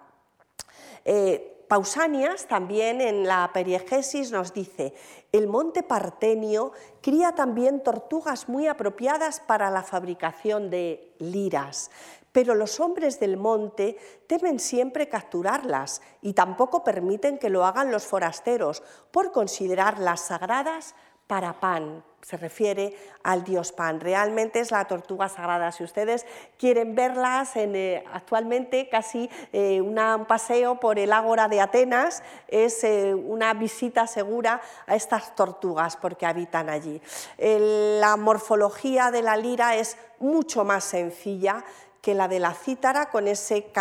[1.06, 4.94] Eh, Pausanias también en la periegesis nos dice,
[5.32, 11.90] el monte Partenio cría también tortugas muy apropiadas para la fabricación de liras,
[12.34, 13.96] pero los hombres del monte
[14.28, 20.94] temen siempre capturarlas y tampoco permiten que lo hagan los forasteros por considerarlas sagradas
[21.32, 24.02] para pan, se refiere al dios Pan.
[24.02, 25.72] Realmente es la tortuga sagrada.
[25.72, 26.26] Si ustedes
[26.60, 33.16] quieren verlas, eh, actualmente casi eh, un paseo por el Ágora de Atenas es eh,
[33.16, 37.02] una visita segura a estas tortugas porque habitan allí.
[37.38, 41.64] la morfología de la lira es mucho más sencilla
[42.02, 43.72] que la de la cítara con ese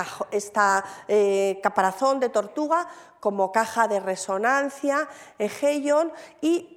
[1.61, 2.87] caparazón de tortuga
[3.19, 6.77] como caja de resonancia, egeion y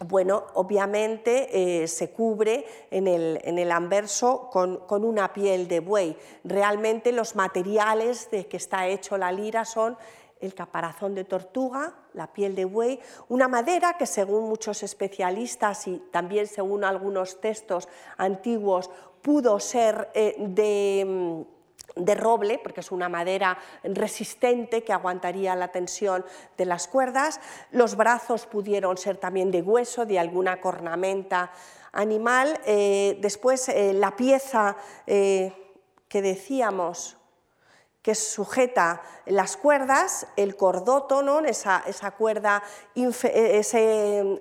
[0.00, 6.16] bueno, obviamente eh, se cubre en el, anverso con, una piel de buey.
[6.42, 9.96] Realmente los materiales de que está hecho la lira son
[10.40, 15.98] el caparazón de tortuga, la piel de buey, una madera que según muchos especialistas y
[16.10, 18.90] también según algunos textos antiguos
[19.22, 21.53] pudo ser eh, de mm,
[21.96, 26.24] de roble, porque es una madera resistente que aguantaría la tensión
[26.56, 27.40] de las cuerdas.
[27.70, 31.52] Los brazos pudieron ser también de hueso, de alguna cornamenta
[31.94, 32.60] animal.
[32.66, 34.76] Eh, después eh, la pieza
[35.06, 35.52] eh,
[36.08, 37.16] que decíamos
[38.02, 42.62] que sujeta las cuerdas, el cordótono, esa, esa cuerda,
[42.94, 44.40] ese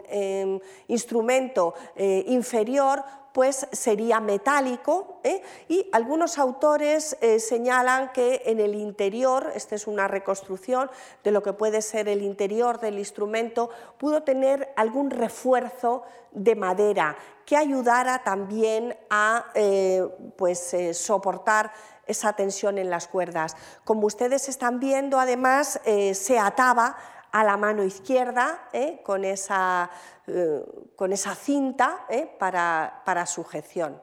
[0.90, 5.42] instrumento inferior, pues sería metálico ¿eh?
[5.68, 10.90] y algunos autores eh, señalan que en el interior, esta es una reconstrucción
[11.24, 17.18] de lo que puede ser el interior del instrumento, pudo tener algún refuerzo de madera
[17.46, 20.08] que ayudara también a eh,
[20.38, 21.74] pues, soportar
[22.06, 23.56] esa tensión en las cuerdas.
[23.84, 26.98] Como ustedes están viendo, además, se ataba
[27.34, 29.02] a la mano izquierda ¿eh?
[29.04, 29.90] con, esa,
[30.28, 30.64] eh,
[30.96, 32.08] con, esa, cinta
[32.40, 34.00] para, para sujeción.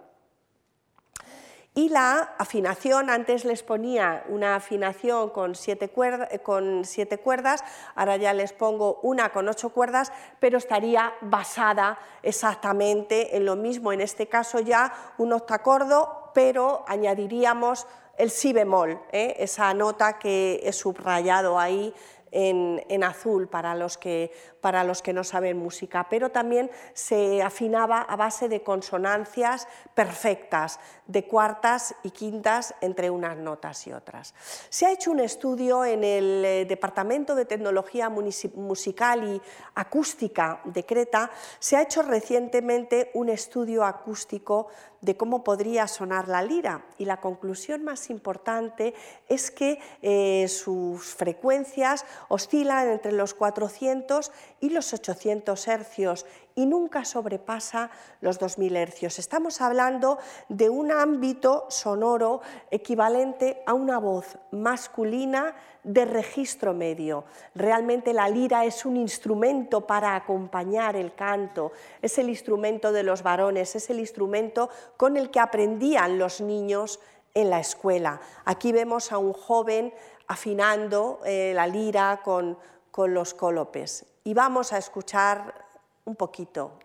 [1.73, 7.65] Y la afinación, antes les ponía una afinación con siete, cuerdas,
[7.95, 13.93] ahora ya les pongo una con ocho cuerdas, pero estaría basada exactamente en lo mismo,
[13.93, 17.87] en este caso ya un octacordo, pero añadiríamos
[18.19, 19.37] el si bemol, ¿eh?
[19.39, 21.95] esa nota que he subrayado ahí
[22.33, 28.03] en, azul para los, que, para los que no saben música, pero también se afinaba
[28.03, 34.35] a base de consonancias perfectas, de cuartas y quintas entre unas notas y otras.
[34.69, 39.43] Se ha hecho un estudio en el eh, Departamento de Tecnología Musical y
[39.75, 44.69] Acústica de Creta, se ha hecho recientemente un estudio acústico
[45.01, 46.85] de cómo podría sonar la lira.
[46.99, 48.95] Y la conclusión más importante
[49.29, 57.05] es que eh, sus frecuencias oscilan entre los 400 y los 800 hercios y nunca
[57.05, 57.91] sobrepasa
[58.21, 59.19] los 2000 hercios.
[59.19, 62.41] Estamos hablando de un ámbito sonoro
[62.71, 67.25] equivalente a una voz masculina de registro medio.
[67.55, 71.73] Realmente la lira es un instrumento para acompañar el canto,
[72.03, 77.01] es el instrumento de los varones, es el instrumento con el que aprendían los niños
[77.35, 78.21] en la escuela.
[78.45, 79.95] Aquí vemos a un joven
[80.27, 82.59] afinando eh, la lira con,
[82.91, 85.70] con los cólopes y vamos a escuchar
[86.05, 86.79] un poquito.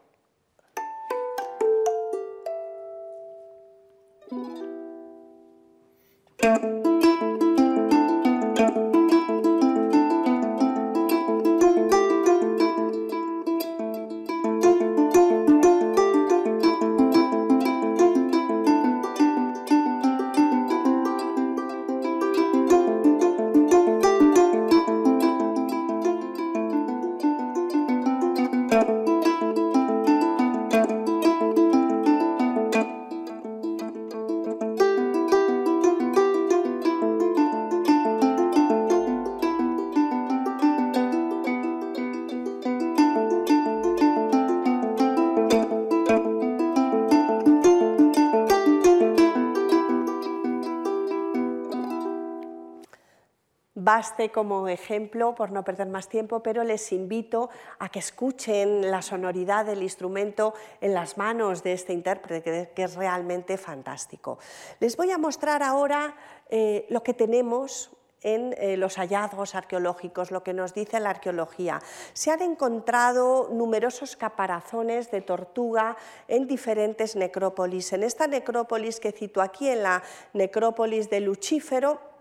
[53.85, 59.01] Baste como ejemplo, por no perder más tiempo, pero les invito a que escuchen la
[59.01, 64.39] sonoridad del instrumento en las manos de este intérprete, que es realmente fantástico.
[64.81, 66.15] Les voy a mostrar ahora
[66.49, 67.91] eh, lo que tenemos
[68.25, 71.79] en eh, los hallazgos arqueológicos, lo que nos dice la arqueología.
[72.13, 75.95] Se han encontrado numerosos caparazones de tortuga
[76.27, 77.93] en diferentes necrópolis.
[77.93, 80.01] En esta necrópolis que cito aquí, en la
[80.33, 82.14] necrópolis de Lucífero,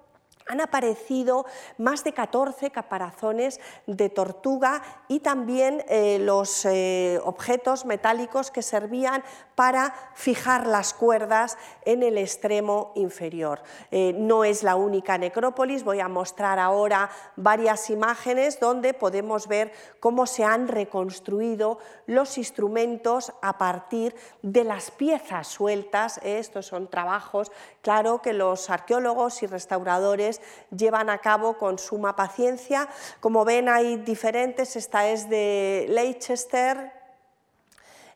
[0.47, 1.47] han aparecido
[1.79, 9.25] más de 14 caparazones de tortuga y también eh, los eh, objetos metálicos que servían
[9.55, 13.63] para fijar las cuerdas en el extremo inferior.
[13.91, 19.73] Eh, no es la única necrópolis, voy a mostrar ahora varias imágenes donde podemos ver
[20.01, 26.21] cómo se han reconstruido los instrumentos a partir de las piezas sueltas.
[26.23, 30.34] Estos son trabajos, claro, que los arqueólogos y restauradores
[30.75, 32.89] llevan a cabo con suma paciencia.
[33.21, 36.93] Como ven hay diferentes, esta es de Leicester,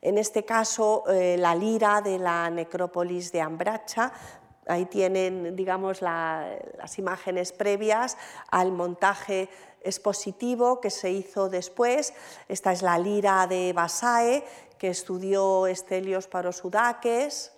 [0.01, 4.12] en este caso eh, la lira de la necrópolis de Ambracha,
[4.69, 8.19] Ahí tienen, digamos, las imágenes previas
[8.51, 9.49] al montaje
[9.83, 12.12] expositivo que se hizo después.
[12.49, 14.45] Esta es la lira de Basae,
[14.79, 17.51] que estudió Estelios Parosudakes,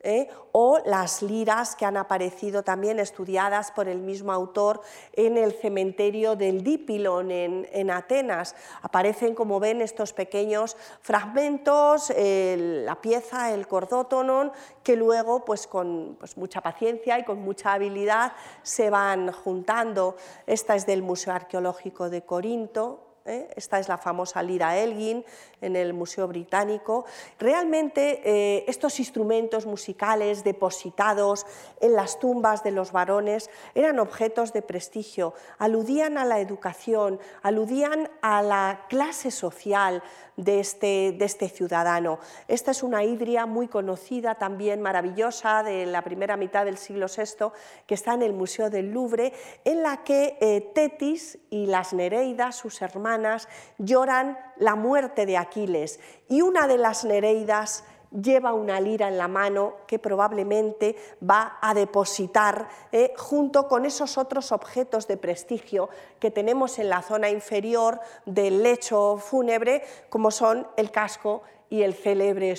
[0.00, 0.28] ¿eh?
[0.52, 4.80] o las liras que han aparecido también estudiadas por el mismo autor
[5.12, 8.54] en el cementerio del Dipilon en, Atenas.
[8.82, 16.36] Aparecen, como ven, estos pequeños fragmentos, la pieza, el cordótonon, que luego, pues con pues,
[16.36, 18.32] mucha paciencia y con mucha habilidad,
[18.62, 20.16] se van juntando.
[20.46, 23.48] Esta es del Museo Arqueológico de Corinto, ¿eh?
[23.56, 25.24] esta es la famosa lira Elgin
[25.60, 27.04] en el Museo Británico.
[27.38, 31.46] Realmente eh, estos instrumentos musicales depositados
[31.80, 38.10] en las tumbas de los varones eran objetos de prestigio, aludían a la educación, aludían
[38.22, 40.02] a la clase social
[40.36, 42.18] de este, de este ciudadano.
[42.48, 47.52] Esta es una hidria muy conocida, también maravillosa, de la primera mitad del siglo VI,
[47.86, 49.32] que está en el Museo del Louvre,
[49.64, 53.48] en la que eh, Tetis y las Nereidas, sus hermanas,
[53.78, 59.28] lloran la muerte de Aquiles y una de las Nereidas lleva una lira en la
[59.28, 60.96] mano que probablemente
[61.28, 65.88] va a depositar eh, junto con esos otros objetos de prestigio
[66.18, 71.94] que tenemos en la zona inferior del lecho fúnebre, como son el casco y el
[71.94, 72.54] célebre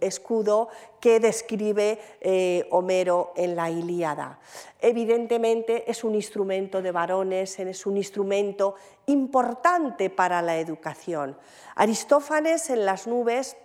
[0.00, 0.68] escudo
[1.00, 4.40] que describe eh, Homero en la Ilíada.
[4.80, 8.74] Evidentemente es un instrumento de varones, es un instrumento
[9.08, 11.36] importante para la educación.
[11.74, 13.56] Aristófanes en las nubes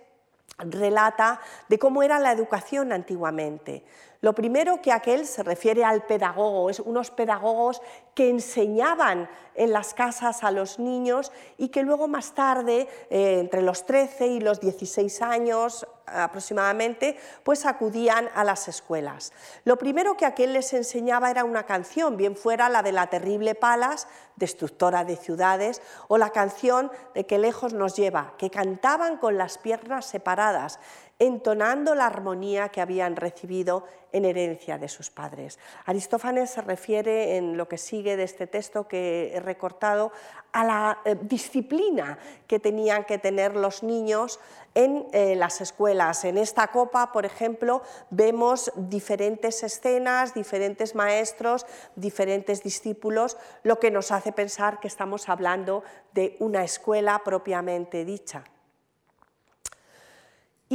[0.58, 3.84] relata de cómo era la educación antiguamente.
[4.24, 7.82] Lo primero que aquel se refiere al pedagogo, es unos pedagogos
[8.14, 13.60] que enseñaban en las casas a los niños y que luego más tarde, eh, entre
[13.60, 19.32] los 13 y los 16 años aproximadamente, pues acudían a las escuelas.
[19.64, 23.54] Lo primero que aquel les enseñaba era una canción, bien fuera la de la terrible
[23.54, 24.06] Palas,
[24.36, 29.58] destructora de ciudades, o la canción de que lejos nos lleva, que cantaban con las
[29.58, 30.78] piernas separadas,
[31.18, 35.58] entonando la armonía que habían recibido en herencia de sus padres.
[35.86, 40.12] Aristófanes se refiere en lo que sigue de este texto que he recortado
[40.52, 44.38] a la eh, disciplina que tenían que tener los niños
[44.74, 46.24] en eh, las escuelas.
[46.24, 54.12] En esta copa, por ejemplo, vemos diferentes escenas, diferentes maestros, diferentes discípulos, lo que nos
[54.12, 58.44] hace pensar que estamos hablando de una escuela propiamente dicha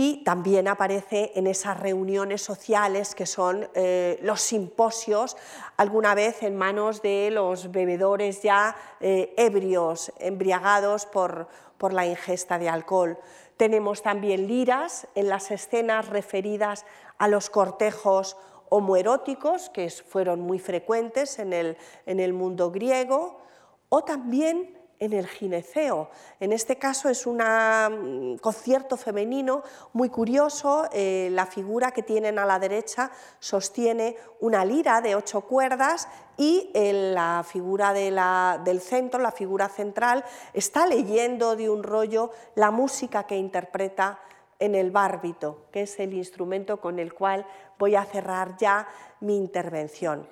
[0.02, 5.36] y también aparece en esas reuniones sociales que son eh, los simposios,
[5.76, 12.58] alguna vez en manos de los bebedores ya eh, ebrios, embriagados por, por la ingesta
[12.58, 13.18] de alcohol.
[13.58, 16.86] Tenemos también liras en las escenas referidas
[17.18, 18.38] a los cortejos
[18.70, 21.76] homoeróticos, que fueron muy frecuentes en el,
[22.06, 23.42] en el mundo griego,
[23.90, 26.10] o también en el gineceo.
[26.40, 30.88] En este caso es un mm, concierto femenino muy curioso.
[30.92, 36.70] Eh, la figura que tienen a la derecha sostiene una lira de ocho cuerdas y
[36.74, 40.24] la figura del centro, la figura central,
[40.54, 44.20] está leyendo de un rollo la música que interpreta
[44.58, 47.46] en el bárbito, que es el instrumento con el cual
[47.78, 48.88] voy a cerrar ya
[49.22, 50.28] mi intervención.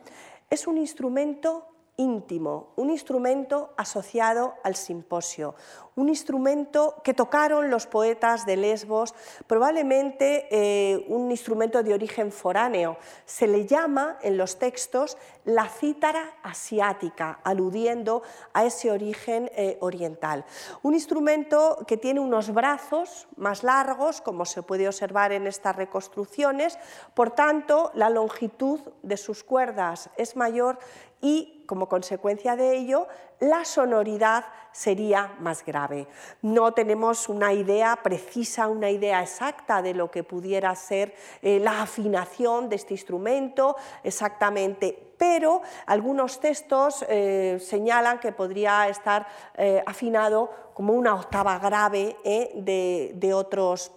[0.50, 1.66] Es un instrumento
[1.98, 5.56] íntimo, un instrumento asociado al simposio,
[5.96, 9.16] un instrumento que tocaron los poetas de Lesbos,
[9.48, 12.98] probablemente eh, un instrumento de origen foráneo.
[13.26, 18.22] Se le llama en los textos la cítara asiática, aludiendo
[18.54, 20.46] a ese origen eh, oriental.
[20.84, 26.78] Un instrumento que tiene unos brazos más largos, como se puede observar en estas reconstrucciones,
[27.16, 30.78] por tanto la longitud de sus cuerdas es mayor
[31.22, 33.08] y como consecuencia de ello
[33.40, 36.08] la sonoridad sería más grave.
[36.42, 41.82] No tenemos una idea precisa, una idea exacta de lo que pudiera ser eh, la
[41.82, 50.50] afinación de este instrumento exactamente, pero algunos textos eh, señalan que podría estar eh, afinado
[50.74, 53.92] como una octava grave de, de otros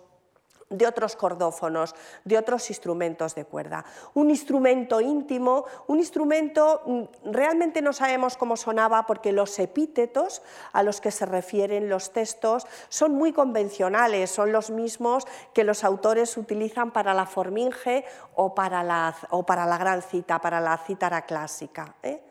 [0.71, 3.85] de otros cordófonos, de otros instrumentos de cuerda.
[4.14, 7.03] Un instrumento íntimo, un instrumento, mm,
[7.33, 10.43] realmente no sabemos cómo sonaba porque los epítetos
[10.73, 15.83] a los que se refieren los textos son muy convencionales, son los mismos que los
[15.83, 18.05] autores utilizan para la forminge
[18.37, 21.97] o para la, o para la gran cita, para la cítara clásica.
[22.05, 22.23] ¿eh?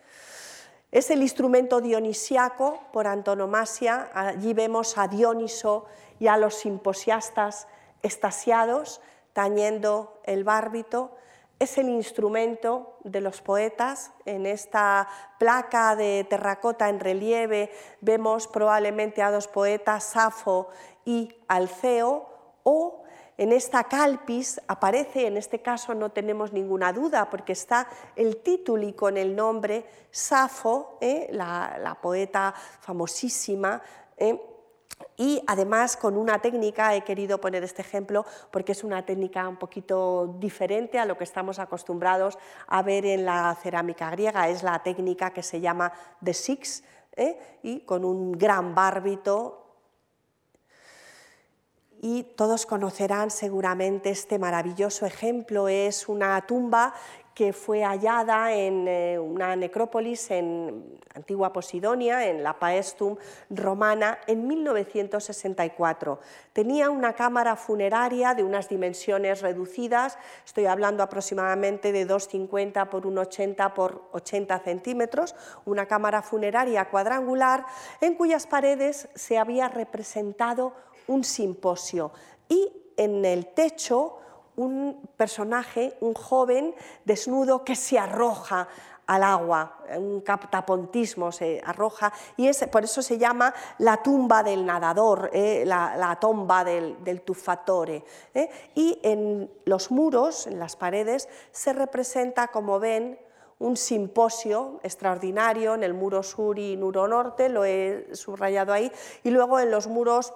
[0.91, 5.85] Es el instrumento dionisiaco por antonomasia, allí vemos a Dioniso
[6.19, 7.67] y a los simposiastas
[8.03, 9.01] estasiados,
[9.33, 11.15] tañendo el bárbito,
[11.59, 14.11] es el instrumento de los poetas.
[14.25, 17.71] En esta placa de terracota en relieve
[18.01, 20.69] vemos probablemente a dos poetas, Safo
[21.05, 22.29] y Alceo,
[22.63, 23.03] o
[23.37, 27.87] en esta calpis aparece, en este caso no tenemos ninguna duda, porque está
[28.17, 31.27] el título y con el nombre Safo, ¿eh?
[31.31, 33.81] la, poeta famosísima,
[34.17, 34.37] ¿eh?
[35.17, 39.57] Y además con una técnica, he querido poner este ejemplo porque es una técnica un
[39.57, 42.37] poquito diferente a lo que estamos acostumbrados
[42.67, 45.91] a ver en la cerámica griega, es la técnica que se llama
[46.23, 46.83] the six,
[47.15, 47.37] ¿eh?
[47.63, 49.65] y con un gran bárbito
[52.01, 55.67] y todos conocerán seguramente este maravilloso ejemplo.
[55.67, 56.93] Es una tumba
[57.39, 63.15] que fue hallada en eh, una necrópolis en antigua Posidonia, en la Paestum
[63.49, 66.19] romana, en 1964.
[66.51, 73.73] Tenía una cámara funeraria de unas dimensiones reducidas, estoy hablando aproximadamente de 2,50 por 1,80
[73.73, 75.33] por 80 centímetros,
[75.63, 77.65] una cámara funeraria cuadrangular
[78.01, 80.73] en cuyas paredes se había representado
[81.07, 82.11] un simposio
[82.49, 84.17] y en el techo
[84.59, 86.75] un personaje, un joven
[87.05, 88.67] desnudo que se arroja
[89.07, 94.65] al agua, un captapontismo se arroja, y es, por eso se llama la tumba del
[94.65, 98.03] nadador, eh, la, tumba del, del tufatore.
[98.33, 98.49] Eh.
[98.75, 103.17] Y en los muros, en las paredes, se representa, como ven,
[103.59, 108.91] un simposio extraordinario en el muro sur y muro norte, lo he subrayado ahí,
[109.23, 110.33] y luego en los muros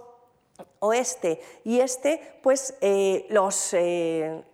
[0.79, 3.75] oeste y este, pues eh, los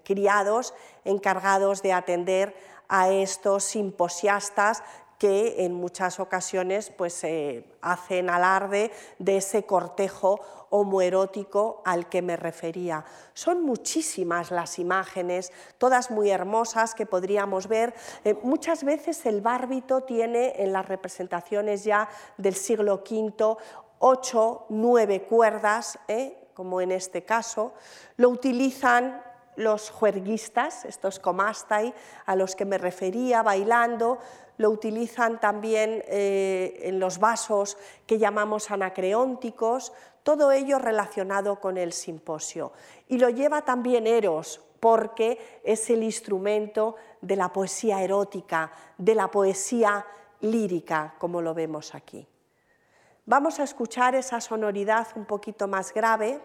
[0.04, 0.74] criados
[1.04, 2.56] encargados de atender
[2.88, 4.84] a estos simposiastas
[5.20, 8.90] que en muchas ocasiones pues, eh, hacen alarde
[9.20, 10.40] de ese cortejo
[10.70, 13.04] homoerótico al que me refería.
[13.34, 17.94] Son muchísimas las imágenes, todas muy hermosas que podríamos ver.
[18.24, 22.08] Eh, muchas veces el bárbito tiene en las representaciones ya
[22.38, 23.58] del siglo V
[24.00, 26.50] ocho, nueve cuerdas, ¿eh?
[26.54, 27.74] como en este caso.
[28.18, 29.22] Lo utilizan
[29.56, 31.94] los juerguistas, estos comastai
[32.26, 34.18] a los que me refería, bailando,
[34.58, 39.94] lo utilizan también eh, en los vasos que llamamos anacreónticos,
[40.24, 42.72] todo ello relacionado con el simposio.
[43.08, 49.30] Y lo lleva también Eros, porque es el instrumento de la poesía erótica, de la
[49.30, 50.06] poesía
[50.42, 52.28] lírica, como lo vemos aquí.
[53.30, 56.42] Vamos a escuchar esa sonoridad un poquito más grave.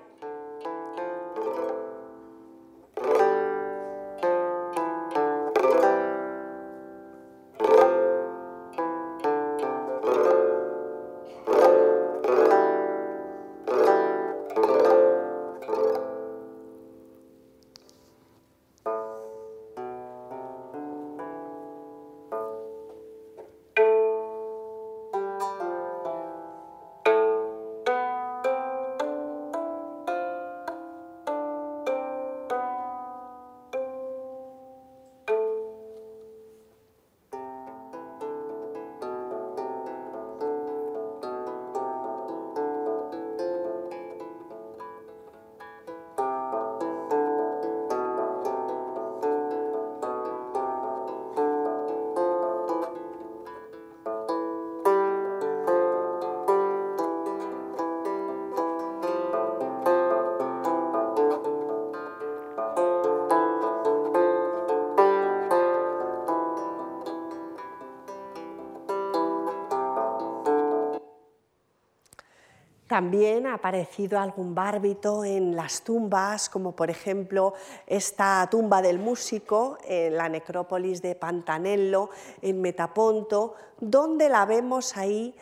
[72.94, 77.54] También ha aparecido algún bárbito en las tumbas, como por ejemplo
[77.88, 82.10] esta tumba del músico en la necrópolis de Pantanello,
[82.40, 85.34] en Metaponto, donde la vemos ahí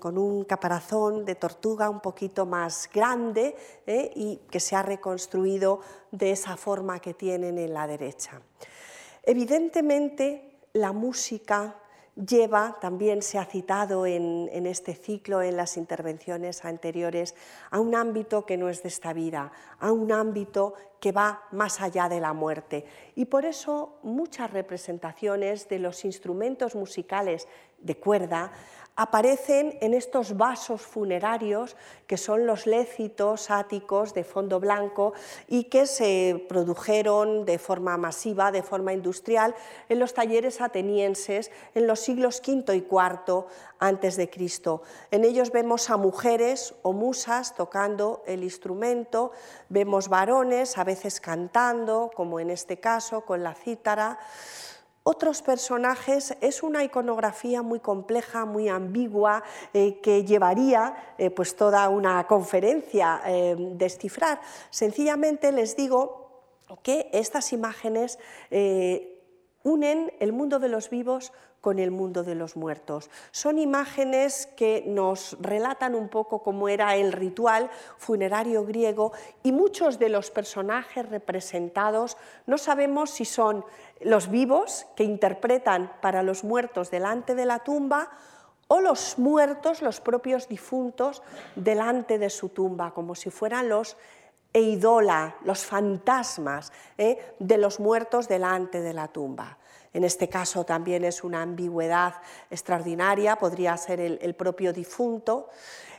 [0.00, 3.54] con un caparazón de tortuga un poquito más grande
[3.86, 4.10] ¿eh?
[4.16, 8.42] y que se ha reconstruido de esa forma que tienen en la derecha.
[9.22, 11.76] Evidentemente, la música
[12.14, 17.34] lleva, también se ha citado en, este ciclo, en las intervenciones anteriores,
[17.70, 21.80] a un ámbito que no es de esta vida, a un ámbito que va más
[21.80, 22.84] allá de la muerte.
[23.14, 27.48] Y por eso muchas representaciones de los instrumentos musicales
[27.78, 28.52] de cuerda
[28.94, 35.14] aparecen en estos vasos funerarios que son los lécitos áticos de fondo blanco
[35.48, 39.54] y que se produjeron de forma masiva, de forma industrial,
[39.88, 43.46] en los talleres atenienses en los siglos V y IV
[43.78, 44.82] antes de Cristo.
[45.10, 49.32] En ellos vemos a mujeres o musas tocando el instrumento,
[49.68, 54.18] vemos varones a veces cantando, como en este caso con la cítara,
[55.04, 59.42] otros personajes es una iconografía muy compleja, muy ambigua,
[59.74, 64.40] eh, que llevaría eh, pues toda una conferencia eh, descifrar.
[64.70, 66.44] Sencillamente les digo
[66.82, 68.18] que estas imágenes
[69.62, 71.32] unen el mundo de los vivos
[71.62, 73.08] con el mundo de los muertos.
[73.30, 79.12] Son imágenes que nos relatan un poco cómo era el ritual funerario griego
[79.42, 83.64] y muchos de los personajes representados no sabemos si son
[84.00, 88.10] los vivos que interpretan para los muertos delante de la tumba
[88.66, 91.22] o los muertos, los propios difuntos,
[91.54, 93.96] delante de su tumba, como si fueran los
[94.52, 97.34] eidola, los fantasmas ¿eh?
[97.38, 99.58] de los muertos delante de la tumba.
[99.94, 102.14] En este caso también es una ambigüedad
[102.50, 105.50] extraordinaria, podría ser el, propio difunto.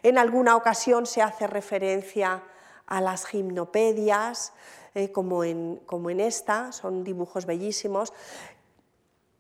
[0.02, 2.44] En alguna ocasión se hace referencia
[2.88, 4.54] a las gimnopedias,
[4.96, 8.14] eh, como, en, como en esta, son dibujos bellísimos.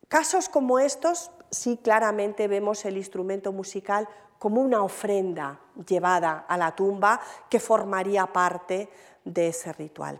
[0.08, 4.08] Casos como estos sí claramente vemos el instrumento musical
[4.38, 8.90] como una ofrenda llevada a la tumba que formaría parte
[9.24, 10.20] de ese ritual.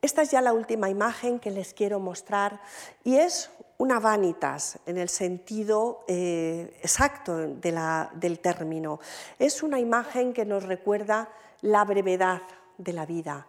[0.00, 2.60] Esta es ya la última imagen que les quiero mostrar
[3.02, 9.00] y es una vanitas en el sentido eh, exacto del término.
[9.40, 11.28] Es una imagen que nos recuerda
[11.62, 12.42] la brevedad
[12.76, 13.48] de la vida.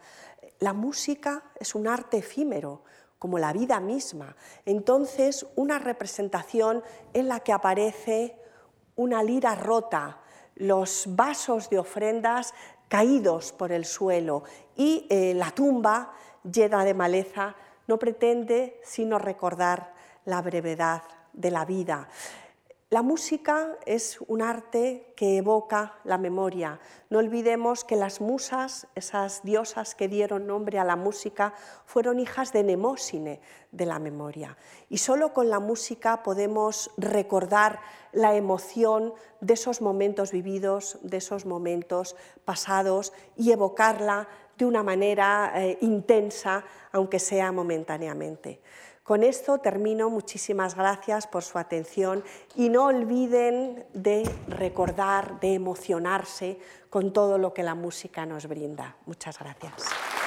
[0.60, 2.82] La música es un arte efímero,
[3.20, 4.36] como la vida misma.
[4.66, 6.82] Entonces, una representación
[7.14, 8.40] en la que aparece
[8.96, 10.22] una lira rota,
[10.56, 12.54] los vasos de ofrendas
[12.88, 14.44] caídos por el suelo
[14.76, 16.12] y eh, la tumba
[16.44, 17.56] llena de maleza
[17.88, 19.94] no pretende sino recordar
[20.26, 21.04] la brevedad
[21.34, 22.08] de la vida.
[22.92, 26.80] La música es un arte que evoca la memoria.
[27.12, 31.54] No olvidemos que las musas, esas diosas que dieron nombre a la música,
[31.86, 33.42] fueron hijas de Nemósine
[33.72, 34.58] de la memoria.
[34.90, 37.80] Y solo con la música podemos recordar
[38.12, 44.28] la emoción de esos momentos vividos, de esos momentos pasados y evocarla
[44.60, 48.62] de una manera eh, intensa, aunque sea momentáneamente.
[49.02, 50.12] Con esto termino.
[50.12, 52.24] Muchísimas gracias por su atención
[52.56, 56.60] y no olviden de recordar, de emocionarse
[56.92, 58.98] con todo lo que la música nos brinda.
[59.08, 60.19] Muchas gracias.